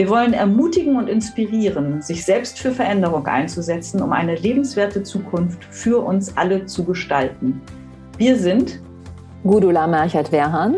[0.00, 6.02] Wir wollen ermutigen und inspirieren, sich selbst für Veränderung einzusetzen, um eine lebenswerte Zukunft für
[6.02, 7.60] uns alle zu gestalten.
[8.16, 8.80] Wir sind
[9.42, 10.76] Gudula Merchert-Werhan,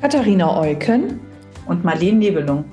[0.00, 1.20] Katharina Eucken
[1.68, 2.64] und Marlene Nebelung.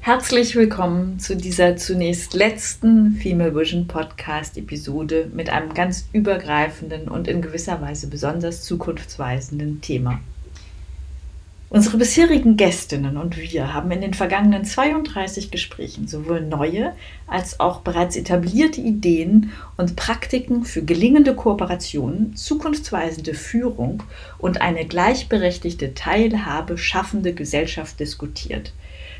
[0.00, 7.28] Herzlich willkommen zu dieser zunächst letzten Female Vision Podcast Episode mit einem ganz übergreifenden und
[7.28, 10.18] in gewisser Weise besonders zukunftsweisenden Thema.
[11.70, 16.94] Unsere bisherigen Gästinnen und wir haben in den vergangenen 32 Gesprächen sowohl neue
[17.28, 24.02] als auch bereits etablierte Ideen und Praktiken für gelingende Kooperationen, zukunftsweisende Führung
[24.38, 28.72] und eine gleichberechtigte Teilhabe schaffende Gesellschaft diskutiert.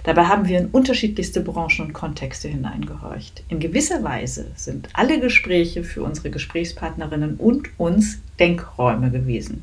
[0.04, 3.42] Dabei haben wir in unterschiedlichste Branchen und Kontexte hineingehorcht.
[3.48, 9.62] In gewisser Weise sind alle Gespräche für unsere Gesprächspartnerinnen und uns Denkräume gewesen.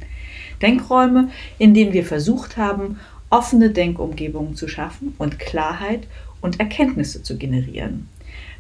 [0.61, 6.07] Denkräume, in denen wir versucht haben, offene Denkumgebungen zu schaffen und Klarheit
[6.41, 8.07] und Erkenntnisse zu generieren.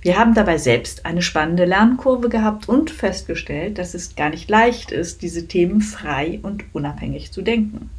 [0.05, 4.91] Wir haben dabei selbst eine spannende Lernkurve gehabt und festgestellt, dass es gar nicht leicht
[4.91, 7.89] ist, diese Themen frei und unabhängig zu denken.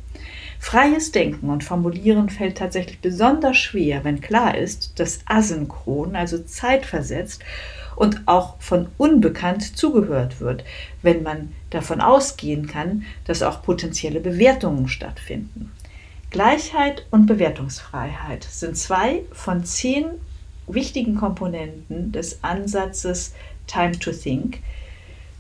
[0.60, 7.42] Freies Denken und Formulieren fällt tatsächlich besonders schwer, wenn klar ist, dass asynchron, also zeitversetzt
[7.96, 10.62] und auch von unbekannt zugehört wird,
[11.02, 15.72] wenn man davon ausgehen kann, dass auch potenzielle Bewertungen stattfinden.
[16.30, 20.04] Gleichheit und Bewertungsfreiheit sind zwei von zehn
[20.66, 23.34] wichtigen Komponenten des Ansatzes
[23.66, 24.60] Time to Think,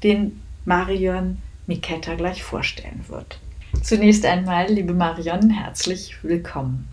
[0.02, 3.38] den Marion Miketta gleich vorstellen wird.
[3.82, 6.88] Zunächst einmal, liebe Marion, herzlich willkommen.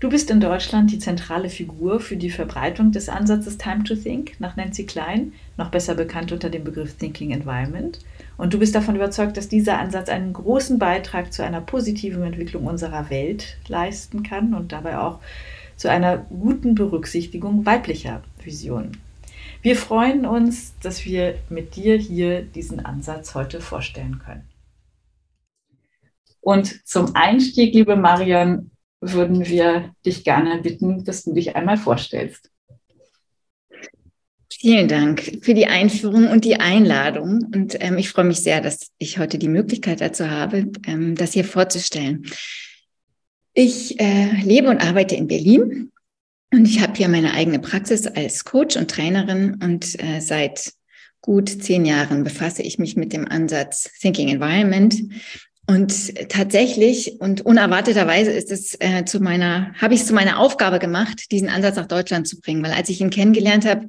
[0.00, 4.38] Du bist in Deutschland die zentrale Figur für die Verbreitung des Ansatzes Time to Think
[4.38, 7.98] nach Nancy Klein, noch besser bekannt unter dem Begriff Thinking Environment.
[8.36, 12.66] Und du bist davon überzeugt, dass dieser Ansatz einen großen Beitrag zu einer positiven Entwicklung
[12.66, 15.20] unserer Welt leisten kann und dabei auch
[15.76, 18.98] zu einer guten Berücksichtigung weiblicher Visionen.
[19.62, 24.48] Wir freuen uns, dass wir mit dir hier diesen Ansatz heute vorstellen können.
[26.40, 28.70] Und zum Einstieg, liebe Marion,
[29.00, 32.50] würden wir dich gerne bitten, dass du dich einmal vorstellst.
[34.52, 37.50] Vielen Dank für die Einführung und die Einladung.
[37.54, 41.32] Und ähm, ich freue mich sehr, dass ich heute die Möglichkeit dazu habe, ähm, das
[41.32, 42.24] hier vorzustellen.
[43.54, 45.92] Ich äh, lebe und arbeite in Berlin
[46.52, 50.72] und ich habe hier meine eigene Praxis als Coach und Trainerin und äh, seit
[51.20, 54.94] gut zehn Jahren befasse ich mich mit dem Ansatz Thinking Environment,
[55.66, 60.78] und tatsächlich und unerwarteterweise ist es äh, zu meiner, habe ich es zu meiner Aufgabe
[60.78, 63.86] gemacht, diesen Ansatz nach Deutschland zu bringen, weil als ich ihn kennengelernt habe,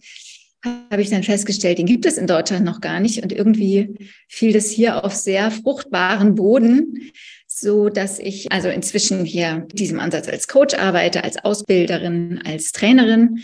[0.89, 3.21] habe ich dann festgestellt, den gibt es in Deutschland noch gar nicht.
[3.21, 7.11] Und irgendwie fiel das hier auf sehr fruchtbaren Boden,
[7.57, 13.39] so dass ich also inzwischen hier diesem Ansatz als Coach arbeite, als Ausbilderin, als Trainerin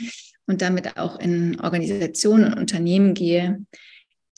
[0.48, 3.66] und damit auch in Organisationen und Unternehmen gehe,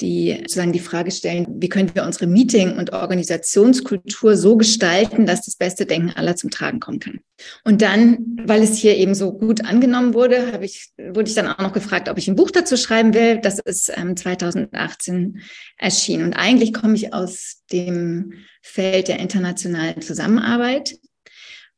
[0.01, 5.45] die sozusagen die Frage stellen, wie können wir unsere Meeting- und Organisationskultur so gestalten, dass
[5.45, 7.19] das beste Denken aller zum Tragen kommen kann.
[7.63, 11.47] Und dann, weil es hier eben so gut angenommen wurde, habe ich, wurde ich dann
[11.47, 13.39] auch noch gefragt, ob ich ein Buch dazu schreiben will.
[13.39, 15.41] Das ist ähm, 2018
[15.77, 16.25] erschienen.
[16.25, 20.95] Und eigentlich komme ich aus dem Feld der internationalen Zusammenarbeit.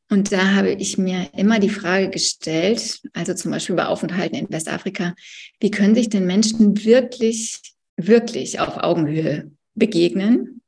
[0.08, 4.50] Und da habe ich mir immer die Frage gestellt, also zum Beispiel bei Aufenthalten in
[4.50, 5.14] Westafrika,
[5.60, 10.60] wie können sich denn Menschen wirklich wirklich auf Augenhöhe begegnen,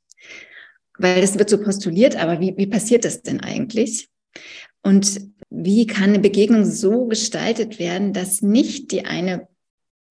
[0.98, 4.08] weil das wird so postuliert, aber wie, wie passiert das denn eigentlich?
[4.82, 5.20] Und
[5.50, 9.48] wie kann eine Begegnung so gestaltet werden, dass nicht die eine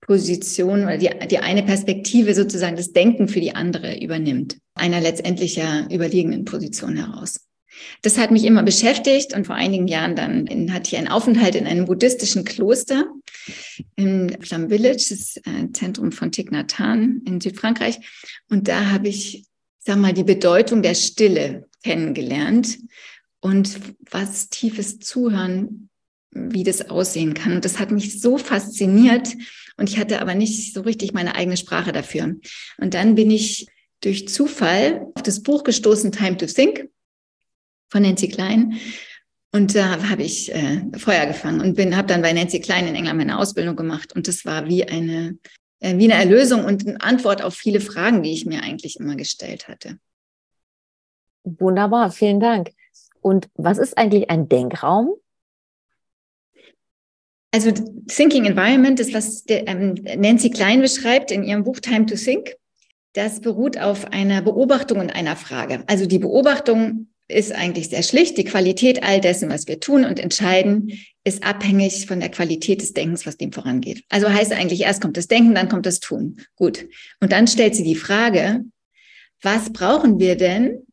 [0.00, 5.56] Position oder die, die eine Perspektive sozusagen das Denken für die andere übernimmt, einer letztendlich
[5.56, 7.40] ja überliegenden Position heraus.
[8.02, 11.54] Das hat mich immer beschäftigt und vor einigen Jahren dann in, hatte ich einen Aufenthalt
[11.54, 13.06] in einem buddhistischen Kloster
[13.96, 17.98] in Plum Village, das äh, Zentrum von Hanh in Südfrankreich.
[18.48, 19.44] Und da habe ich,
[19.78, 22.78] sag mal, die Bedeutung der Stille kennengelernt
[23.40, 23.80] und
[24.10, 25.88] was tiefes Zuhören,
[26.32, 27.52] wie das aussehen kann.
[27.52, 29.28] Und das hat mich so fasziniert
[29.76, 32.36] und ich hatte aber nicht so richtig meine eigene Sprache dafür.
[32.78, 33.66] Und dann bin ich
[34.00, 36.88] durch Zufall auf das Buch gestoßen, Time to Think
[37.88, 38.78] von Nancy Klein.
[39.52, 42.94] Und da habe ich äh, Feuer gefangen und bin, habe dann bei Nancy Klein in
[42.94, 44.14] England meine Ausbildung gemacht.
[44.14, 45.38] Und das war wie eine,
[45.80, 49.16] äh, wie eine Erlösung und eine Antwort auf viele Fragen, die ich mir eigentlich immer
[49.16, 49.98] gestellt hatte.
[51.44, 52.70] Wunderbar, vielen Dank.
[53.22, 55.14] Und was ist eigentlich ein Denkraum?
[57.50, 57.70] Also
[58.06, 62.54] Thinking Environment ist, was der, ähm, Nancy Klein beschreibt in ihrem Buch Time to Think.
[63.14, 65.82] Das beruht auf einer Beobachtung und einer Frage.
[65.86, 68.38] Also die Beobachtung ist eigentlich sehr schlicht.
[68.38, 70.92] Die Qualität all dessen, was wir tun und entscheiden,
[71.24, 74.02] ist abhängig von der Qualität des Denkens, was dem vorangeht.
[74.08, 76.40] Also heißt eigentlich, erst kommt das Denken, dann kommt das Tun.
[76.56, 76.88] Gut.
[77.20, 78.64] Und dann stellt sie die Frage,
[79.42, 80.86] was brauchen wir denn,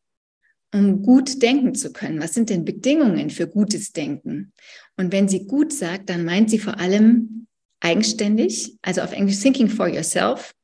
[0.74, 2.20] um gut denken zu können?
[2.20, 4.52] Was sind denn Bedingungen für gutes Denken?
[4.96, 7.46] Und wenn sie gut sagt, dann meint sie vor allem
[7.80, 10.54] eigenständig, also auf Englisch thinking for yourself,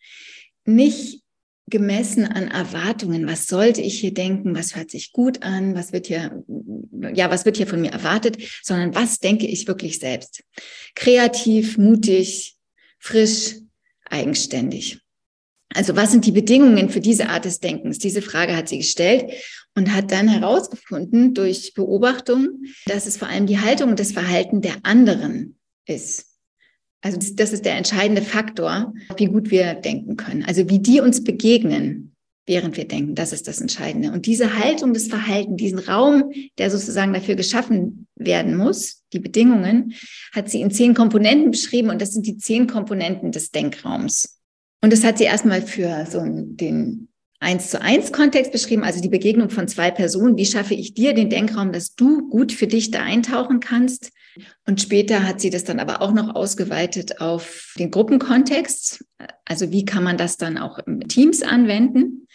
[0.64, 1.21] nicht
[1.68, 3.26] gemessen an Erwartungen.
[3.26, 4.54] Was sollte ich hier denken?
[4.54, 5.74] Was hört sich gut an?
[5.74, 6.44] Was wird hier,
[7.14, 8.38] ja, was wird hier von mir erwartet?
[8.62, 10.42] Sondern was denke ich wirklich selbst?
[10.94, 12.56] Kreativ, mutig,
[12.98, 13.56] frisch,
[14.04, 15.00] eigenständig.
[15.74, 17.98] Also was sind die Bedingungen für diese Art des Denkens?
[17.98, 19.32] Diese Frage hat sie gestellt
[19.74, 24.60] und hat dann herausgefunden durch Beobachtung, dass es vor allem die Haltung und das Verhalten
[24.60, 26.31] der anderen ist.
[27.02, 30.44] Also das, das ist der entscheidende Faktor, wie gut wir denken können.
[30.44, 32.14] Also wie die uns begegnen,
[32.46, 34.12] während wir denken, das ist das Entscheidende.
[34.12, 39.94] Und diese Haltung, das Verhalten, diesen Raum, der sozusagen dafür geschaffen werden muss, die Bedingungen,
[40.32, 44.40] hat sie in zehn Komponenten beschrieben und das sind die zehn Komponenten des Denkraums.
[44.80, 47.08] Und das hat sie erstmal für so den
[47.38, 50.36] eins zu eins Kontext beschrieben, also die Begegnung von zwei Personen.
[50.36, 54.12] Wie schaffe ich dir den Denkraum, dass du gut für dich da eintauchen kannst?
[54.66, 59.04] Und später hat sie das dann aber auch noch ausgeweitet auf den Gruppenkontext.
[59.44, 62.26] Also wie kann man das dann auch im Teams anwenden?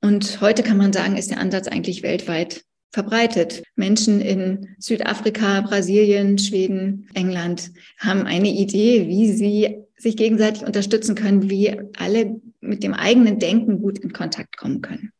[0.00, 3.62] Und heute kann man sagen, ist der Ansatz eigentlich weltweit verbreitet.
[3.74, 11.50] Menschen in Südafrika, Brasilien, Schweden, England haben eine Idee, wie sie sich gegenseitig unterstützen können,
[11.50, 15.12] wie alle mit dem eigenen Denken gut in Kontakt kommen können.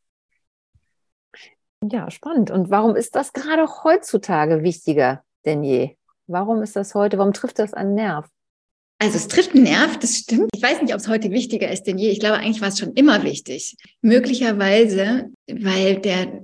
[1.90, 2.50] Ja, spannend.
[2.50, 5.96] Und warum ist das gerade heutzutage wichtiger denn je?
[6.26, 8.26] Warum ist das heute, warum trifft das einen Nerv?
[8.98, 10.48] Also es trifft einen Nerv, das stimmt.
[10.54, 12.10] Ich weiß nicht, ob es heute wichtiger ist denn je.
[12.10, 13.76] Ich glaube, eigentlich war es schon immer wichtig.
[14.00, 16.40] Möglicherweise, weil der,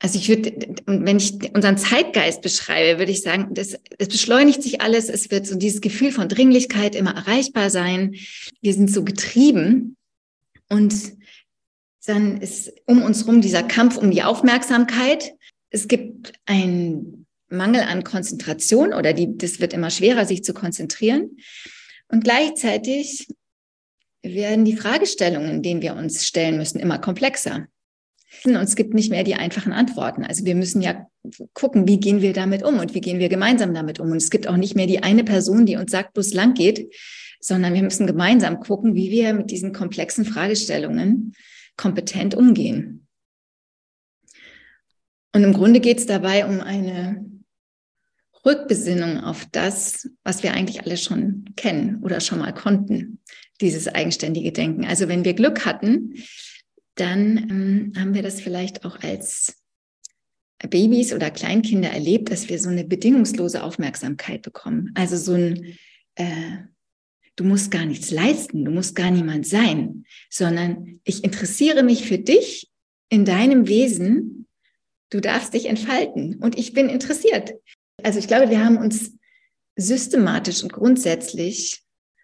[0.00, 0.52] also ich würde,
[0.86, 5.08] wenn ich unseren Zeitgeist beschreibe, würde ich sagen, das, es beschleunigt sich alles.
[5.08, 8.16] Es wird so dieses Gefühl von Dringlichkeit immer erreichbar sein.
[8.60, 9.96] Wir sind so getrieben
[10.68, 10.94] und
[12.06, 15.34] dann ist um uns rum dieser Kampf um die Aufmerksamkeit.
[15.68, 17.19] Es gibt einen
[17.50, 21.36] Mangel an Konzentration oder die, das wird immer schwerer, sich zu konzentrieren.
[22.08, 23.28] Und gleichzeitig
[24.22, 27.66] werden die Fragestellungen, denen wir uns stellen müssen, immer komplexer.
[28.44, 30.24] Und es gibt nicht mehr die einfachen Antworten.
[30.24, 31.06] Also wir müssen ja
[31.52, 34.10] gucken, wie gehen wir damit um und wie gehen wir gemeinsam damit um.
[34.10, 36.54] Und es gibt auch nicht mehr die eine Person, die uns sagt, wo es lang
[36.54, 36.94] geht,
[37.40, 41.34] sondern wir müssen gemeinsam gucken, wie wir mit diesen komplexen Fragestellungen
[41.76, 43.06] kompetent umgehen.
[45.34, 47.24] Und im Grunde geht es dabei um eine
[48.44, 53.20] Rückbesinnung auf das, was wir eigentlich alle schon kennen oder schon mal konnten,
[53.60, 54.84] dieses eigenständige Denken.
[54.84, 56.14] Also wenn wir Glück hatten,
[56.94, 59.60] dann ähm, haben wir das vielleicht auch als
[60.68, 64.90] Babys oder Kleinkinder erlebt, dass wir so eine bedingungslose Aufmerksamkeit bekommen.
[64.94, 65.78] Also so ein,
[66.16, 66.58] äh,
[67.36, 72.18] du musst gar nichts leisten, du musst gar niemand sein, sondern ich interessiere mich für
[72.18, 72.70] dich
[73.08, 74.46] in deinem Wesen.
[75.08, 77.54] Du darfst dich entfalten und ich bin interessiert.
[78.04, 79.12] Also ich glaube, wir haben uns
[79.76, 81.82] systematisch und grundsätzlich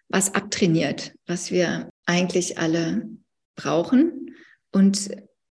[0.09, 3.09] was abtrainiert, was wir eigentlich alle
[3.55, 4.35] brauchen.
[4.71, 5.09] Und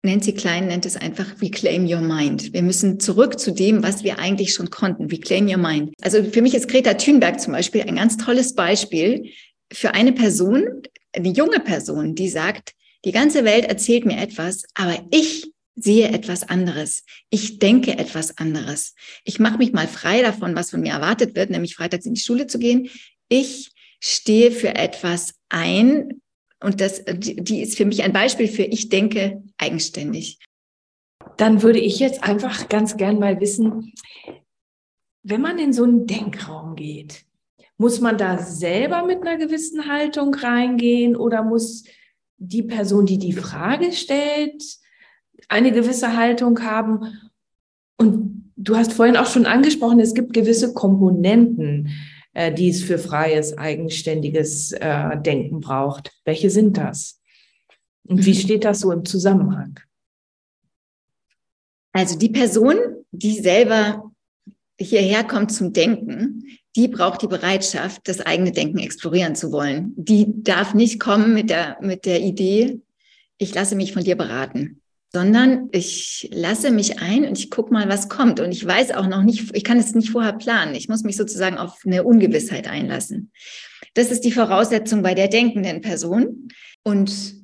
[0.03, 2.53] Nancy Klein nennt es einfach Reclaim Your Mind.
[2.55, 5.07] Wir müssen zurück zu dem, was wir eigentlich schon konnten.
[5.07, 5.93] Reclaim Your Mind.
[6.01, 9.31] Also für mich ist Greta Thunberg zum Beispiel ein ganz tolles Beispiel
[9.73, 12.73] für eine Person, eine junge Person, die sagt,
[13.05, 17.05] die ganze Welt erzählt mir etwas, aber ich sehe etwas anderes.
[17.31, 18.95] Ich denke etwas anderes.
[19.25, 22.21] Ich mache mich mal frei davon, was von mir erwartet wird, nämlich freitags in die
[22.21, 22.89] Schule zu gehen.
[23.29, 26.21] Ich stehe für etwas ein
[26.63, 30.39] und das, die ist für mich ein Beispiel für ich denke eigenständig.
[31.37, 33.93] Dann würde ich jetzt einfach ganz gern mal wissen,
[35.23, 37.25] wenn man in so einen Denkraum geht,
[37.77, 41.85] muss man da selber mit einer gewissen Haltung reingehen oder muss
[42.37, 44.63] die Person, die die Frage stellt,
[45.51, 47.21] eine gewisse Haltung haben.
[47.99, 51.91] Und du hast vorhin auch schon angesprochen, es gibt gewisse Komponenten,
[52.33, 56.13] äh, die es für freies, eigenständiges äh, Denken braucht.
[56.25, 57.21] Welche sind das?
[58.05, 58.39] Und wie mhm.
[58.39, 59.79] steht das so im Zusammenhang?
[61.93, 62.77] Also die Person,
[63.11, 64.11] die selber
[64.79, 66.45] hierher kommt zum Denken,
[66.77, 69.93] die braucht die Bereitschaft, das eigene Denken explorieren zu wollen.
[69.97, 72.81] Die darf nicht kommen mit der, mit der Idee,
[73.39, 74.80] ich lasse mich von dir beraten,
[75.13, 78.39] sondern ich lasse mich ein und ich gucke mal, was kommt.
[78.39, 80.75] Und ich weiß auch noch nicht, ich kann es nicht vorher planen.
[80.75, 83.33] Ich muss mich sozusagen auf eine Ungewissheit einlassen.
[83.95, 86.49] Das ist die Voraussetzung bei der denkenden Person.
[86.85, 87.35] Und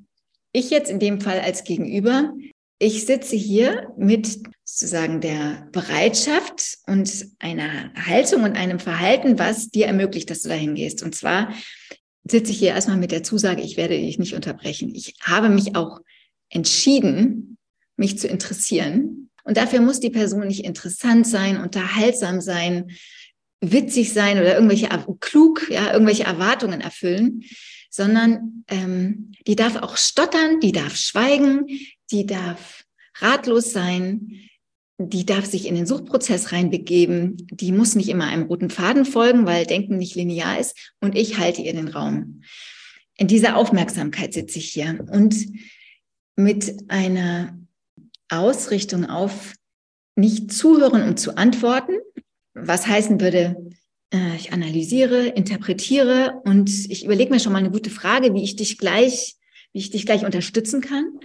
[0.52, 2.32] ich jetzt in dem Fall als Gegenüber,
[2.78, 9.87] ich sitze hier mit sozusagen der Bereitschaft und einer Haltung und einem Verhalten, was dir
[9.87, 11.02] ermöglicht, dass du dahin gehst.
[11.02, 11.52] Und zwar
[12.25, 14.94] sitze ich hier erstmal mit der Zusage, ich werde dich nicht unterbrechen.
[14.94, 16.00] Ich habe mich auch
[16.50, 17.56] entschieden,
[17.97, 19.31] mich zu interessieren.
[19.45, 22.91] Und dafür muss die Person nicht interessant sein, unterhaltsam sein,
[23.61, 24.88] witzig sein oder irgendwelche
[25.21, 27.43] klug, ja, irgendwelche Erwartungen erfüllen,
[27.91, 31.67] sondern ähm, die darf auch stottern, die darf schweigen,
[32.11, 32.85] die darf
[33.19, 34.49] ratlos sein,
[34.99, 39.47] die darf sich in den Suchprozess reinbegeben, die muss nicht immer einem roten Faden folgen,
[39.47, 42.43] weil Denken nicht linear ist und ich halte ihr den Raum.
[43.17, 45.35] In dieser Aufmerksamkeit sitze ich hier und
[46.35, 47.59] mit einer
[48.28, 49.54] Ausrichtung auf
[50.16, 51.99] nicht zuhören, um zu antworten,
[52.54, 53.56] was heißen würde,
[54.12, 58.56] äh, ich analysiere, interpretiere und ich überlege mir schon mal eine gute Frage, wie ich
[58.56, 59.37] dich gleich,
[59.73, 61.18] wie ich dich gleich unterstützen kann,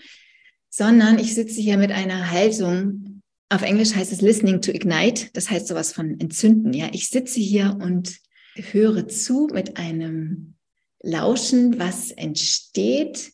[0.70, 3.22] sondern ich sitze hier mit einer Haltung.
[3.50, 5.30] Auf Englisch heißt es listening to ignite.
[5.34, 6.74] Das heißt sowas von entzünden.
[6.74, 8.18] Ja, ich sitze hier und
[8.56, 10.56] höre zu mit einem
[11.02, 13.32] Lauschen, was entsteht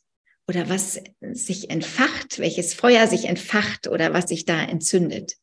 [0.48, 1.02] oder was
[1.34, 5.36] sich entfacht, welches Feuer sich entfacht oder was sich da entzündet.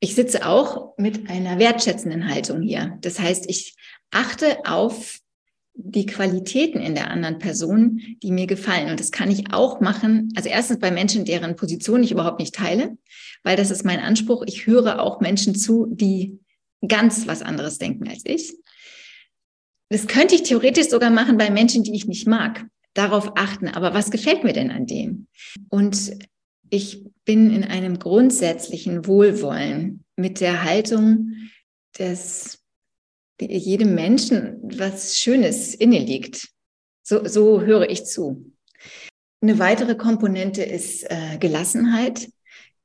[0.00, 2.98] Ich sitze auch mit einer wertschätzenden Haltung hier.
[3.00, 3.76] Das heißt, ich
[4.10, 5.18] achte auf
[5.80, 8.90] die Qualitäten in der anderen Person, die mir gefallen.
[8.90, 10.32] Und das kann ich auch machen.
[10.34, 12.98] Also erstens bei Menschen, deren Position ich überhaupt nicht teile,
[13.44, 14.42] weil das ist mein Anspruch.
[14.46, 16.40] Ich höre auch Menschen zu, die
[16.86, 18.56] ganz was anderes denken als ich.
[19.88, 22.66] Das könnte ich theoretisch sogar machen bei Menschen, die ich nicht mag.
[22.98, 23.68] Darauf achten.
[23.68, 25.28] Aber was gefällt mir denn an denen?
[25.68, 26.18] Und
[26.68, 31.30] ich bin in einem grundsätzlichen Wohlwollen mit der Haltung,
[31.92, 32.58] dass
[33.40, 36.48] jedem Menschen was Schönes inne liegt.
[37.04, 38.52] So, so höre ich zu.
[39.40, 42.28] Eine weitere Komponente ist äh, Gelassenheit,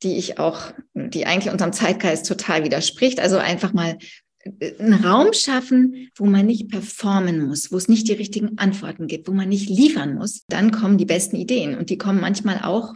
[0.03, 3.19] die ich auch, die eigentlich unserem Zeitgeist total widerspricht.
[3.19, 3.97] Also einfach mal
[4.45, 9.27] einen Raum schaffen, wo man nicht performen muss, wo es nicht die richtigen Antworten gibt,
[9.27, 10.43] wo man nicht liefern muss.
[10.47, 12.93] Dann kommen die besten Ideen und die kommen manchmal auch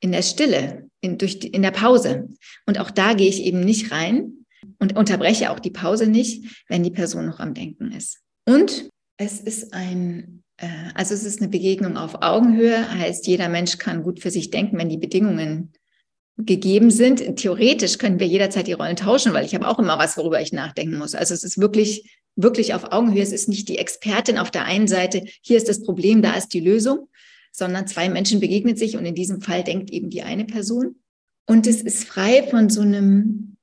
[0.00, 2.28] in der Stille, in, durch die, in der Pause.
[2.66, 4.46] Und auch da gehe ich eben nicht rein
[4.78, 8.18] und unterbreche auch die Pause nicht, wenn die Person noch am Denken ist.
[8.46, 13.78] Und es ist ein, äh, also es ist eine Begegnung auf Augenhöhe, heißt, jeder Mensch
[13.78, 15.72] kann gut für sich denken, wenn die Bedingungen
[16.46, 17.36] gegeben sind.
[17.36, 20.52] Theoretisch können wir jederzeit die Rollen tauschen, weil ich habe auch immer was, worüber ich
[20.52, 21.14] nachdenken muss.
[21.14, 23.22] Also es ist wirklich, wirklich auf Augenhöhe.
[23.22, 26.48] Es ist nicht die Expertin auf der einen Seite, hier ist das Problem, da ist
[26.48, 27.08] die Lösung,
[27.52, 30.96] sondern zwei Menschen begegnen sich und in diesem Fall denkt eben die eine Person.
[31.46, 33.56] Und es ist frei von so einem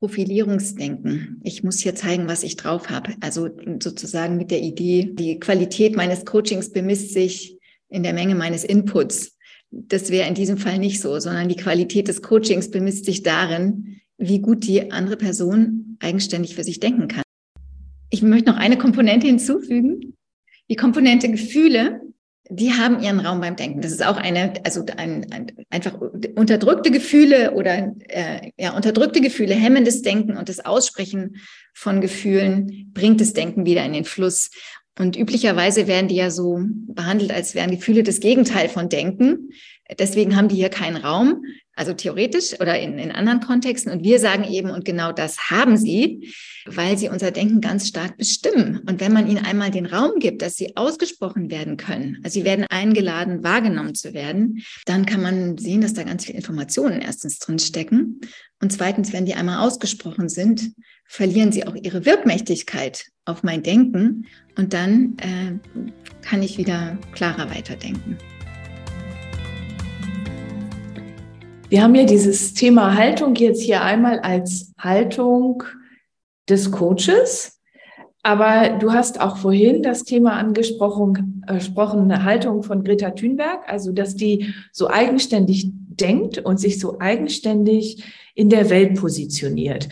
[0.00, 1.40] Profilierungsdenken.
[1.44, 3.14] Ich muss hier zeigen, was ich drauf habe.
[3.20, 3.48] Also
[3.80, 9.33] sozusagen mit der Idee, die Qualität meines Coachings bemisst sich in der Menge meines Inputs.
[9.88, 14.00] Das wäre in diesem Fall nicht so, sondern die Qualität des Coachings bemisst sich darin,
[14.18, 17.22] wie gut die andere Person eigenständig für sich denken kann.
[18.10, 20.14] Ich möchte noch eine Komponente hinzufügen.
[20.70, 22.00] Die Komponente Gefühle
[22.50, 23.80] die haben ihren Raum beim Denken.
[23.80, 25.98] Das ist auch eine, also ein, ein, einfach
[26.34, 31.36] unterdrückte Gefühle oder äh, ja, unterdrückte Gefühle, hemmendes Denken und das Aussprechen
[31.72, 34.50] von Gefühlen bringt das Denken wieder in den Fluss.
[34.98, 39.50] Und üblicherweise werden die ja so behandelt, als wären Gefühle das Gegenteil von Denken.
[39.98, 41.44] Deswegen haben die hier keinen Raum
[41.76, 43.92] also theoretisch oder in, in anderen Kontexten.
[43.92, 46.32] Und wir sagen eben, und genau das haben sie,
[46.66, 48.80] weil sie unser Denken ganz stark bestimmen.
[48.86, 52.44] Und wenn man ihnen einmal den Raum gibt, dass sie ausgesprochen werden können, also sie
[52.44, 57.38] werden eingeladen, wahrgenommen zu werden, dann kann man sehen, dass da ganz viele Informationen erstens
[57.38, 58.20] drin stecken.
[58.60, 60.72] Und zweitens, wenn die einmal ausgesprochen sind,
[61.06, 64.26] verlieren sie auch ihre Wirkmächtigkeit auf mein Denken.
[64.56, 65.90] Und dann äh,
[66.22, 68.16] kann ich wieder klarer weiterdenken.
[71.74, 75.64] Wir haben ja dieses Thema Haltung jetzt hier einmal als Haltung
[76.48, 77.60] des Coaches.
[78.22, 84.14] Aber du hast auch vorhin das Thema angesprochen, äh, Haltung von Greta Thunberg, also dass
[84.14, 88.04] die so eigenständig denkt und sich so eigenständig
[88.36, 89.88] in der Welt positioniert.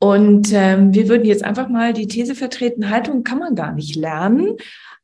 [0.00, 3.94] Und ähm, wir würden jetzt einfach mal die These vertreten, Haltung kann man gar nicht
[3.94, 4.56] lernen,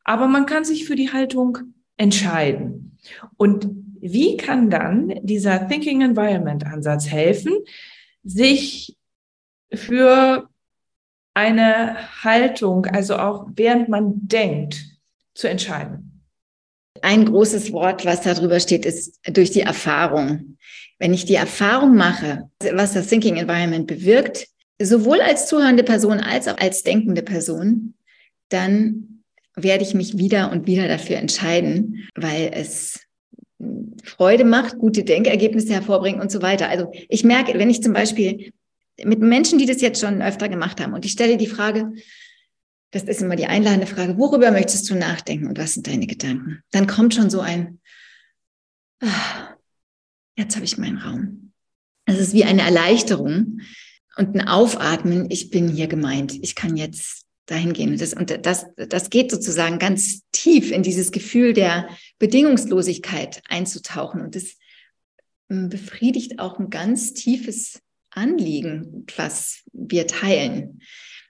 [0.03, 1.59] aber man kann sich für die Haltung
[1.97, 2.97] entscheiden.
[3.37, 7.53] Und wie kann dann dieser Thinking Environment Ansatz helfen,
[8.23, 8.97] sich
[9.73, 10.49] für
[11.35, 14.85] eine Haltung, also auch während man denkt,
[15.35, 16.23] zu entscheiden?
[17.03, 20.59] Ein großes Wort, was darüber steht, ist durch die Erfahrung.
[20.99, 24.49] Wenn ich die Erfahrung mache, was das Thinking Environment bewirkt,
[24.81, 27.95] sowohl als zuhörende Person als auch als denkende Person,
[28.49, 29.23] dann
[29.55, 33.01] werde ich mich wieder und wieder dafür entscheiden, weil es
[34.05, 36.69] Freude macht, gute Denkergebnisse hervorbringt und so weiter.
[36.69, 38.53] Also ich merke, wenn ich zum Beispiel
[39.05, 41.93] mit Menschen, die das jetzt schon öfter gemacht haben und ich stelle die Frage,
[42.91, 46.63] das ist immer die einladende Frage, worüber möchtest du nachdenken und was sind deine Gedanken?
[46.73, 47.81] Dann kommt schon so ein,
[49.01, 49.55] ah,
[50.37, 51.53] jetzt habe ich meinen Raum.
[52.07, 53.61] Es ist wie eine Erleichterung
[54.17, 55.31] und ein Aufatmen.
[55.31, 56.37] Ich bin hier gemeint.
[56.43, 57.91] Ich kann jetzt dahin gehen.
[57.91, 64.21] Und das, und das, das geht sozusagen ganz tief in dieses Gefühl der Bedingungslosigkeit einzutauchen.
[64.21, 64.57] Und das
[65.49, 67.81] hm, befriedigt auch ein ganz tiefes
[68.11, 70.81] Anliegen, was wir teilen.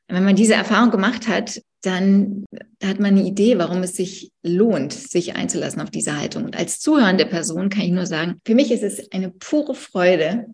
[0.08, 2.44] Wenn man diese Erfahrung gemacht hat, dann
[2.82, 6.44] hat man eine Idee, warum es sich lohnt, sich einzulassen auf diese Haltung.
[6.44, 10.46] Und als zuhörende Person kann ich nur sagen, für mich ist es eine pure Freude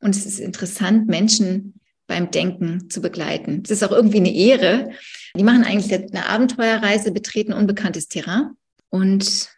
[0.00, 3.62] und es ist interessant, Menschen beim Denken zu begleiten.
[3.64, 4.90] Es ist auch irgendwie eine Ehre.
[5.36, 8.50] Die machen eigentlich eine Abenteuerreise, betreten unbekanntes Terrain
[8.90, 9.48] und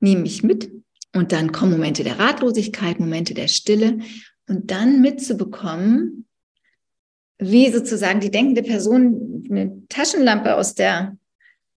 [0.00, 0.70] nehmen mich mit.
[1.14, 3.98] Und dann kommen Momente der Ratlosigkeit, Momente der Stille.
[4.48, 6.26] Und dann mitzubekommen,
[7.38, 11.16] wie sozusagen die denkende Person eine Taschenlampe aus der,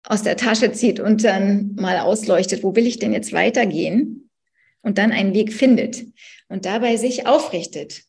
[0.04, 4.30] aus der Tasche zieht und dann mal ausleuchtet, wo will ich denn jetzt weitergehen?
[4.82, 6.04] Und dann einen Weg findet
[6.48, 8.04] und dabei sich aufrichtet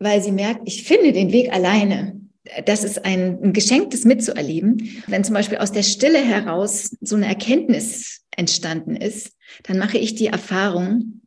[0.00, 2.18] weil sie merkt, ich finde den Weg alleine.
[2.64, 5.02] Das ist ein, Geschenk, das mitzuerleben.
[5.06, 10.14] Wenn zum Beispiel aus der Stille heraus so eine Erkenntnis entstanden ist, dann mache ich
[10.14, 11.20] die Erfahrung,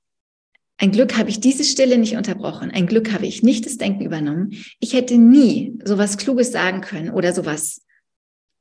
[0.78, 2.72] ein Glück habe ich diese Stille nicht unterbrochen.
[2.72, 4.58] Ein Glück habe ich nicht das Denken übernommen.
[4.80, 7.84] Ich hätte nie sowas Kluges sagen können oder sowas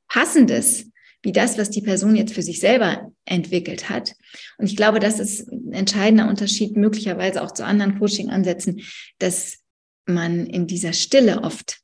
[0.07, 0.85] Passendes
[1.23, 4.13] wie das, was die Person jetzt für sich selber entwickelt hat.
[4.57, 8.81] Und ich glaube, das ist ein entscheidender Unterschied möglicherweise auch zu anderen Coaching-Ansätzen,
[9.19, 9.62] dass
[10.05, 11.79] man in dieser Stille oft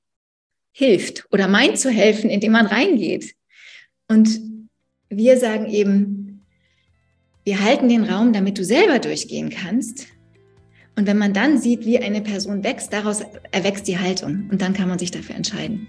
[0.71, 3.33] hilft oder meint zu helfen, indem man reingeht.
[4.07, 4.39] Und
[5.09, 6.45] wir sagen eben,
[7.43, 10.07] wir halten den Raum, damit du selber durchgehen kannst.
[10.95, 14.49] Und wenn man dann sieht, wie eine Person wächst, daraus erwächst die Haltung.
[14.51, 15.87] Und dann kann man sich dafür entscheiden.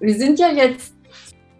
[0.00, 0.95] Wir sind ja jetzt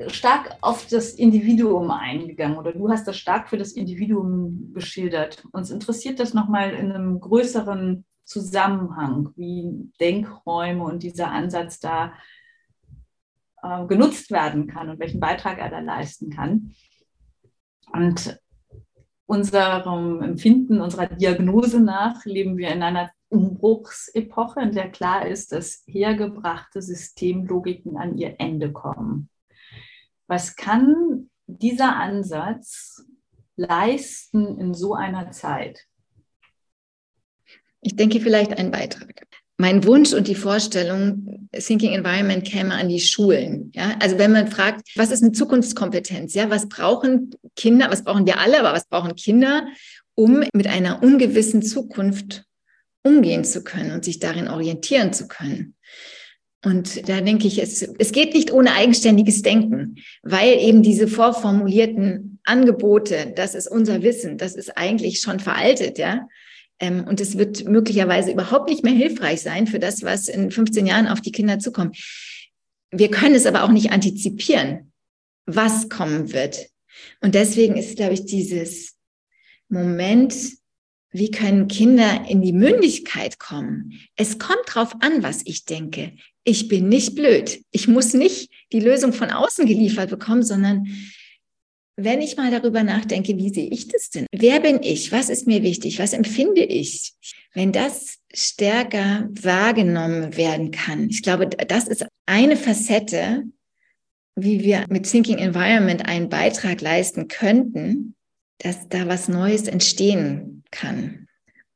[0.08, 5.44] stark auf das Individuum eingegangen oder du hast das stark für das Individuum geschildert.
[5.52, 12.12] Uns interessiert das nochmal in einem größeren Zusammenhang, wie Denkräume und dieser Ansatz da
[13.62, 16.74] äh, genutzt werden kann und welchen Beitrag er da leisten kann.
[17.92, 18.40] Und
[19.26, 25.82] unserem Empfinden, unserer Diagnose nach leben wir in einer Umbruchsepoche, in der klar ist, dass
[25.86, 29.28] hergebrachte Systemlogiken an ihr Ende kommen.
[30.26, 33.04] Was kann dieser Ansatz
[33.56, 35.84] leisten in so einer Zeit?
[37.80, 39.26] Ich denke vielleicht ein Beitrag.
[39.58, 43.70] Mein Wunsch und die Vorstellung, Thinking Environment käme an die Schulen.
[43.74, 46.34] Ja, also wenn man fragt, was ist eine Zukunftskompetenz?
[46.34, 47.90] Ja, was brauchen Kinder?
[47.90, 48.60] Was brauchen wir alle?
[48.60, 49.66] Aber was brauchen Kinder,
[50.14, 52.44] um mit einer ungewissen Zukunft
[53.02, 55.74] umgehen zu können und sich darin orientieren zu können?
[56.66, 62.40] Und da denke ich, es, es geht nicht ohne eigenständiges Denken, weil eben diese vorformulierten
[62.42, 66.26] Angebote, das ist unser Wissen, das ist eigentlich schon veraltet, ja.
[66.80, 70.86] Ähm, und es wird möglicherweise überhaupt nicht mehr hilfreich sein für das, was in 15
[70.86, 71.98] Jahren auf die Kinder zukommt.
[72.90, 74.90] Wir können es aber auch nicht antizipieren,
[75.46, 76.66] was kommen wird.
[77.20, 78.96] Und deswegen ist, glaube ich, dieses
[79.68, 80.34] Moment
[81.12, 83.92] wie können Kinder in die Mündigkeit kommen?
[84.16, 86.12] Es kommt drauf an, was ich denke.
[86.48, 87.60] Ich bin nicht blöd.
[87.72, 90.86] Ich muss nicht die Lösung von außen geliefert bekommen, sondern
[91.96, 94.26] wenn ich mal darüber nachdenke, wie sehe ich das denn?
[94.30, 95.10] Wer bin ich?
[95.10, 95.98] Was ist mir wichtig?
[95.98, 97.14] Was empfinde ich?
[97.52, 103.42] Wenn das stärker wahrgenommen werden kann, ich glaube, das ist eine Facette,
[104.36, 108.14] wie wir mit Thinking Environment einen Beitrag leisten könnten,
[108.58, 111.25] dass da was Neues entstehen kann.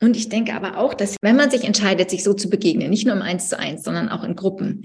[0.02, 3.06] Und ich denke aber auch, dass wenn man sich entscheidet, sich so zu begegnen, nicht
[3.06, 4.82] nur im Eins zu eins, sondern auch in Gruppen,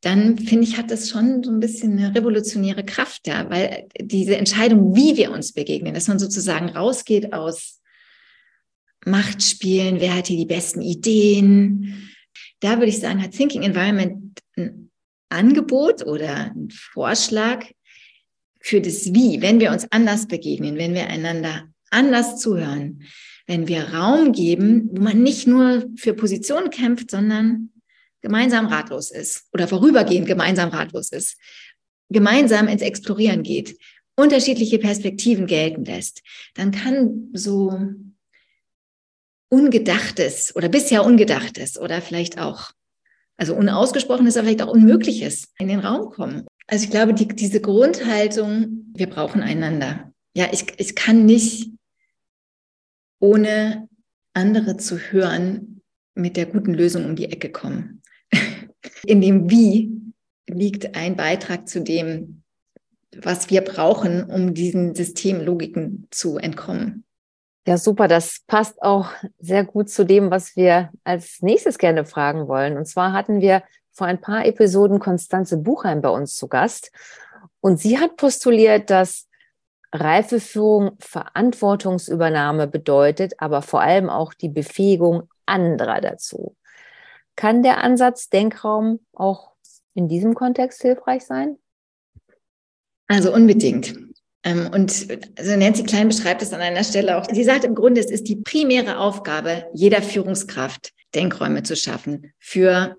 [0.00, 4.36] dann finde ich, hat das schon so ein bisschen eine revolutionäre Kraft da, weil diese
[4.36, 7.80] Entscheidung, wie wir uns begegnen, dass man sozusagen rausgeht aus
[9.04, 12.10] Machtspielen, wer hat hier die besten Ideen,
[12.60, 14.90] da würde ich sagen, hat Thinking Environment ein
[15.28, 17.64] Angebot oder ein Vorschlag,
[18.60, 23.02] für das Wie, wenn wir uns anders begegnen, wenn wir einander anders zuhören,
[23.48, 27.70] wenn wir Raum geben, wo man nicht nur für Positionen kämpft, sondern
[28.20, 31.38] gemeinsam ratlos ist oder vorübergehend gemeinsam ratlos ist,
[32.10, 33.78] gemeinsam ins Explorieren geht,
[34.16, 36.22] unterschiedliche Perspektiven gelten lässt,
[36.54, 37.72] dann kann so
[39.48, 42.72] Ungedachtes oder bisher Ungedachtes oder vielleicht auch,
[43.38, 46.46] also Unausgesprochenes, aber vielleicht auch Unmögliches in den Raum kommen.
[46.66, 50.12] Also ich glaube, die, diese Grundhaltung, wir brauchen einander.
[50.34, 51.77] Ja, ich, ich kann nicht
[53.20, 53.88] ohne
[54.32, 55.82] andere zu hören
[56.14, 58.02] mit der guten Lösung um die Ecke kommen.
[59.04, 59.98] In dem Wie
[60.48, 62.42] liegt ein Beitrag zu dem,
[63.16, 67.04] was wir brauchen, um diesen Systemlogiken zu entkommen.
[67.66, 68.08] Ja, super.
[68.08, 72.76] Das passt auch sehr gut zu dem, was wir als nächstes gerne fragen wollen.
[72.76, 76.92] Und zwar hatten wir vor ein paar Episoden Konstanze Buchheim bei uns zu Gast.
[77.60, 79.27] Und sie hat postuliert, dass
[79.92, 86.56] Reifeführung Verantwortungsübernahme bedeutet, aber vor allem auch die Befähigung anderer dazu.
[87.36, 89.52] Kann der Ansatz Denkraum auch
[89.94, 91.58] in diesem Kontext hilfreich sein?
[93.06, 93.96] Also unbedingt.
[94.44, 97.26] Ähm, und also Nancy Klein beschreibt es an einer Stelle auch.
[97.30, 102.96] Sie sagt im Grunde, es ist die primäre Aufgabe jeder Führungskraft, Denkräume zu schaffen für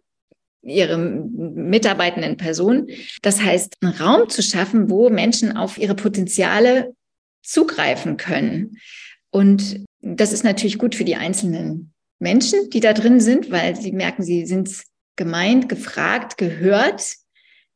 [0.62, 2.88] ihre mitarbeitenden Personen.
[3.22, 6.94] Das heißt, einen Raum zu schaffen, wo Menschen auf ihre Potenziale
[7.44, 8.78] zugreifen können.
[9.32, 13.92] Und das ist natürlich gut für die einzelnen Menschen, die da drin sind, weil sie
[13.92, 14.84] merken, sie sind
[15.16, 17.16] gemeint, gefragt, gehört